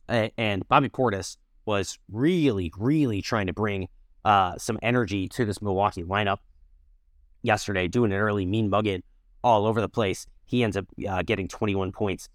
And 0.09 0.67
Bobby 0.69 0.91
Portis 0.91 1.37
was 1.65 1.99
really, 2.11 2.73
really 2.77 3.23
trying 3.23 3.47
to 3.47 3.53
bring 3.53 3.89
uh, 4.25 4.57
some 4.59 4.79
energy 4.83 5.29
to 5.29 5.45
this 5.45 5.61
Milwaukee 5.61 6.05
lineup 6.05 6.39
yesterday, 7.43 7.89
doing 7.89 8.13
an 8.13 8.19
early 8.19 8.47
mean 8.47 8.71
mugging 8.71 9.03
all 9.43 9.67
over 9.67 9.81
the 9.81 9.89
place. 9.89 10.27
He 10.45 10.63
ends 10.63 10.77
up 10.77 10.87
uh, 11.09 11.23
getting 11.23 11.49
21 11.49 11.93
points 11.93 12.29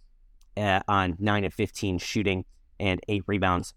uh, 0.56 0.82
on 0.88 1.16
9 1.20 1.46
of 1.46 1.54
15 1.54 1.98
shooting 2.00 2.46
and 2.80 3.00
8 3.08 3.24
rebounds. 3.28 3.74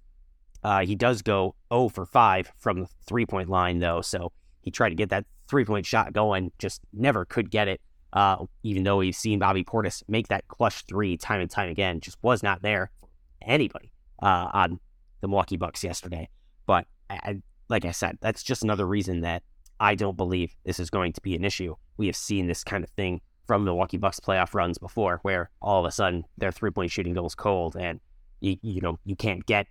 Uh, 0.62 0.84
he 0.84 0.94
does 0.94 1.22
go 1.22 1.54
0 1.72 1.88
for 1.88 2.04
5 2.04 2.52
from 2.58 2.80
the 2.80 2.88
three 3.06 3.26
point 3.26 3.48
line, 3.48 3.78
though. 3.78 4.02
So 4.02 4.32
he 4.60 4.70
tried 4.70 4.90
to 4.90 4.94
get 4.94 5.08
that 5.10 5.24
three 5.48 5.64
point 5.64 5.86
shot 5.86 6.12
going, 6.12 6.52
just 6.58 6.80
never 6.92 7.24
could 7.24 7.50
get 7.50 7.68
it. 7.68 7.80
Uh, 8.12 8.44
even 8.64 8.82
though 8.82 8.96
we've 8.96 9.14
seen 9.14 9.38
Bobby 9.38 9.62
Portis 9.62 10.02
make 10.08 10.28
that 10.28 10.46
clutch 10.48 10.84
three 10.86 11.16
time 11.16 11.40
and 11.40 11.50
time 11.50 11.70
again, 11.70 12.00
just 12.00 12.18
was 12.22 12.42
not 12.42 12.60
there 12.60 12.90
for 13.00 13.08
anybody 13.42 13.92
uh, 14.22 14.48
on 14.52 14.80
the 15.20 15.28
Milwaukee 15.28 15.56
Bucks 15.56 15.84
yesterday. 15.84 16.28
But 16.66 16.86
I, 17.08 17.42
like 17.68 17.84
I 17.84 17.90
said, 17.92 18.18
that's 18.20 18.42
just 18.42 18.62
another 18.62 18.86
reason 18.86 19.20
that 19.22 19.42
I 19.78 19.94
don't 19.94 20.16
believe 20.16 20.54
this 20.64 20.78
is 20.78 20.90
going 20.90 21.12
to 21.14 21.20
be 21.20 21.34
an 21.34 21.44
issue. 21.44 21.74
We 21.96 22.06
have 22.06 22.16
seen 22.16 22.46
this 22.46 22.62
kind 22.62 22.84
of 22.84 22.90
thing 22.90 23.20
from 23.46 23.64
Milwaukee 23.64 23.96
Bucks 23.96 24.20
playoff 24.20 24.54
runs 24.54 24.78
before, 24.78 25.18
where 25.22 25.50
all 25.60 25.80
of 25.80 25.88
a 25.88 25.90
sudden 25.90 26.24
their 26.38 26.52
three 26.52 26.70
point 26.70 26.90
shooting 26.90 27.14
goes 27.14 27.34
cold, 27.34 27.76
and 27.76 27.98
you 28.40 28.56
you 28.62 28.80
know 28.80 28.98
you 29.04 29.16
can't 29.16 29.44
get 29.46 29.66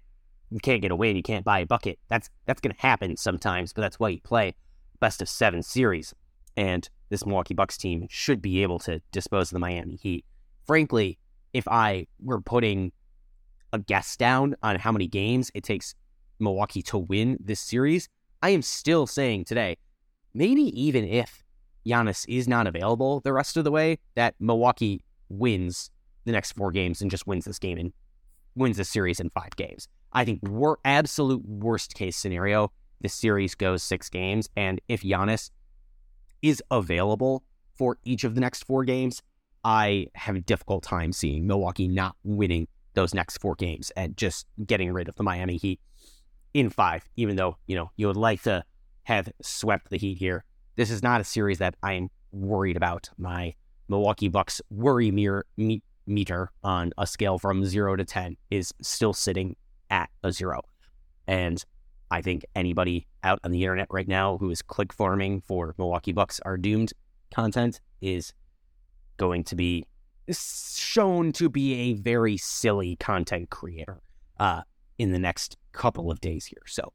you 0.49 0.59
can't 0.59 0.81
get 0.81 0.91
a 0.91 0.95
win, 0.95 1.15
you 1.15 1.23
can't 1.23 1.45
buy 1.45 1.59
a 1.59 1.65
bucket. 1.65 1.99
That's 2.09 2.29
that's 2.45 2.59
going 2.59 2.75
to 2.75 2.81
happen 2.81 3.15
sometimes, 3.17 3.71
but 3.71 3.81
that's 3.81 3.99
why 3.99 4.09
you 4.09 4.21
play 4.21 4.55
best 4.99 5.21
of 5.21 5.29
seven 5.29 5.63
series, 5.63 6.13
and 6.57 6.89
this 7.09 7.25
Milwaukee 7.25 7.53
Bucks 7.53 7.77
team 7.77 8.07
should 8.09 8.41
be 8.41 8.63
able 8.63 8.79
to 8.79 9.01
dispose 9.11 9.49
of 9.49 9.53
the 9.53 9.59
Miami 9.59 9.95
Heat. 9.95 10.25
Frankly, 10.65 11.17
if 11.53 11.67
I 11.67 12.07
were 12.21 12.41
putting 12.41 12.91
a 13.73 13.79
guess 13.79 14.15
down 14.15 14.55
on 14.63 14.77
how 14.77 14.91
many 14.91 15.07
games 15.07 15.51
it 15.53 15.63
takes 15.63 15.95
Milwaukee 16.39 16.81
to 16.83 16.97
win 16.97 17.37
this 17.39 17.59
series, 17.59 18.09
I 18.41 18.49
am 18.49 18.61
still 18.61 19.05
saying 19.05 19.45
today, 19.45 19.77
maybe 20.33 20.61
even 20.79 21.05
if 21.05 21.43
Giannis 21.85 22.25
is 22.27 22.47
not 22.47 22.67
available 22.67 23.19
the 23.21 23.33
rest 23.33 23.57
of 23.57 23.63
the 23.63 23.71
way, 23.71 23.99
that 24.15 24.35
Milwaukee 24.39 25.03
wins 25.29 25.91
the 26.25 26.31
next 26.31 26.53
four 26.53 26.71
games 26.71 27.01
and 27.01 27.11
just 27.11 27.27
wins 27.27 27.45
this 27.45 27.59
game 27.59 27.77
and 27.77 27.93
wins 28.55 28.77
this 28.77 28.89
series 28.89 29.19
in 29.19 29.29
five 29.29 29.55
games. 29.55 29.87
I 30.13 30.25
think 30.25 30.41
we're 30.43 30.75
absolute 30.83 31.45
worst 31.45 31.93
case 31.93 32.17
scenario. 32.17 32.71
The 33.01 33.09
series 33.09 33.55
goes 33.55 33.83
six 33.83 34.09
games, 34.09 34.49
and 34.57 34.81
if 34.87 35.01
Giannis 35.01 35.51
is 36.41 36.61
available 36.71 37.43
for 37.77 37.97
each 38.03 38.23
of 38.23 38.35
the 38.35 38.41
next 38.41 38.65
four 38.65 38.83
games, 38.83 39.21
I 39.63 40.07
have 40.15 40.35
a 40.35 40.41
difficult 40.41 40.83
time 40.83 41.11
seeing 41.13 41.47
Milwaukee 41.47 41.87
not 41.87 42.15
winning 42.23 42.67
those 42.99 43.13
next 43.13 43.37
four 43.37 43.55
games 43.55 43.91
and 43.95 44.17
just 44.17 44.45
getting 44.65 44.91
rid 44.91 45.07
of 45.07 45.15
the 45.15 45.23
Miami 45.23 45.55
Heat 45.55 45.79
in 46.53 46.69
five. 46.69 47.07
Even 47.15 47.37
though 47.37 47.57
you 47.65 47.75
know 47.75 47.91
you 47.95 48.07
would 48.07 48.17
like 48.17 48.43
to 48.43 48.63
have 49.03 49.31
swept 49.41 49.89
the 49.89 49.97
Heat 49.97 50.17
here, 50.17 50.43
this 50.75 50.91
is 50.91 51.01
not 51.01 51.21
a 51.21 51.23
series 51.23 51.59
that 51.59 51.75
I'm 51.81 52.09
worried 52.33 52.75
about. 52.75 53.09
My 53.17 53.55
Milwaukee 53.87 54.27
Bucks 54.27 54.61
worry 54.69 55.11
mirror, 55.11 55.45
me, 55.55 55.81
meter 56.05 56.51
on 56.61 56.91
a 56.97 57.07
scale 57.07 57.39
from 57.39 57.63
zero 57.63 57.95
to 57.95 58.03
10 58.03 58.35
is 58.49 58.73
still 58.81 59.13
sitting 59.13 59.55
at 59.89 60.09
a 60.23 60.31
zero. 60.31 60.61
And 61.25 61.63
I 62.11 62.21
think 62.21 62.43
anybody 62.53 63.07
out 63.23 63.39
on 63.43 63.51
the 63.51 63.63
internet 63.63 63.87
right 63.91 64.07
now 64.07 64.37
who 64.39 64.49
is 64.49 64.61
click 64.61 64.91
farming 64.91 65.41
for 65.41 65.73
Milwaukee 65.77 66.11
Bucks 66.11 66.41
are 66.43 66.57
doomed 66.57 66.91
content 67.33 67.79
is 68.01 68.33
going 69.17 69.43
to 69.45 69.55
be 69.55 69.85
shown 70.37 71.31
to 71.33 71.49
be 71.49 71.73
a 71.75 71.93
very 71.93 72.37
silly 72.37 72.95
content 72.97 73.49
creator 73.49 74.01
uh, 74.39 74.61
in 74.97 75.11
the 75.11 75.19
next 75.19 75.57
couple 75.71 76.11
of 76.11 76.21
days 76.21 76.45
here. 76.45 76.61
So 76.67 76.93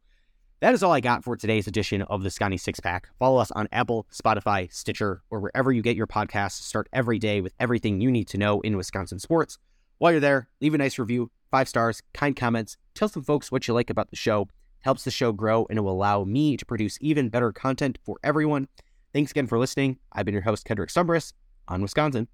that 0.60 0.74
is 0.74 0.82
all 0.82 0.92
I 0.92 1.00
got 1.00 1.24
for 1.24 1.36
today's 1.36 1.66
edition 1.66 2.02
of 2.02 2.22
the 2.22 2.30
Sconnie 2.30 2.58
Six 2.58 2.80
Pack. 2.80 3.08
Follow 3.18 3.38
us 3.38 3.50
on 3.50 3.68
Apple, 3.72 4.06
Spotify, 4.12 4.72
Stitcher, 4.72 5.22
or 5.30 5.40
wherever 5.40 5.72
you 5.72 5.82
get 5.82 5.96
your 5.96 6.06
podcasts. 6.06 6.62
Start 6.62 6.88
every 6.92 7.18
day 7.18 7.40
with 7.40 7.52
everything 7.60 8.00
you 8.00 8.10
need 8.10 8.28
to 8.28 8.38
know 8.38 8.60
in 8.60 8.76
Wisconsin 8.76 9.18
sports. 9.18 9.58
While 9.98 10.12
you're 10.12 10.20
there, 10.20 10.48
leave 10.60 10.74
a 10.74 10.78
nice 10.78 10.98
review, 10.98 11.30
five 11.50 11.68
stars, 11.68 12.02
kind 12.12 12.34
comments. 12.34 12.76
Tell 12.94 13.08
some 13.08 13.22
folks 13.22 13.52
what 13.52 13.68
you 13.68 13.74
like 13.74 13.90
about 13.90 14.10
the 14.10 14.16
show. 14.16 14.48
Helps 14.80 15.04
the 15.04 15.10
show 15.10 15.32
grow 15.32 15.66
and 15.70 15.78
it 15.78 15.82
will 15.82 15.92
allow 15.92 16.24
me 16.24 16.56
to 16.56 16.66
produce 16.66 16.98
even 17.00 17.28
better 17.28 17.52
content 17.52 17.98
for 18.02 18.16
everyone. 18.22 18.68
Thanks 19.12 19.30
again 19.30 19.46
for 19.46 19.58
listening. 19.58 19.98
I've 20.12 20.24
been 20.24 20.34
your 20.34 20.42
host, 20.42 20.66
Kedrick 20.66 20.90
Stumbris 20.90 21.32
on 21.68 21.80
Wisconsin. 21.82 22.28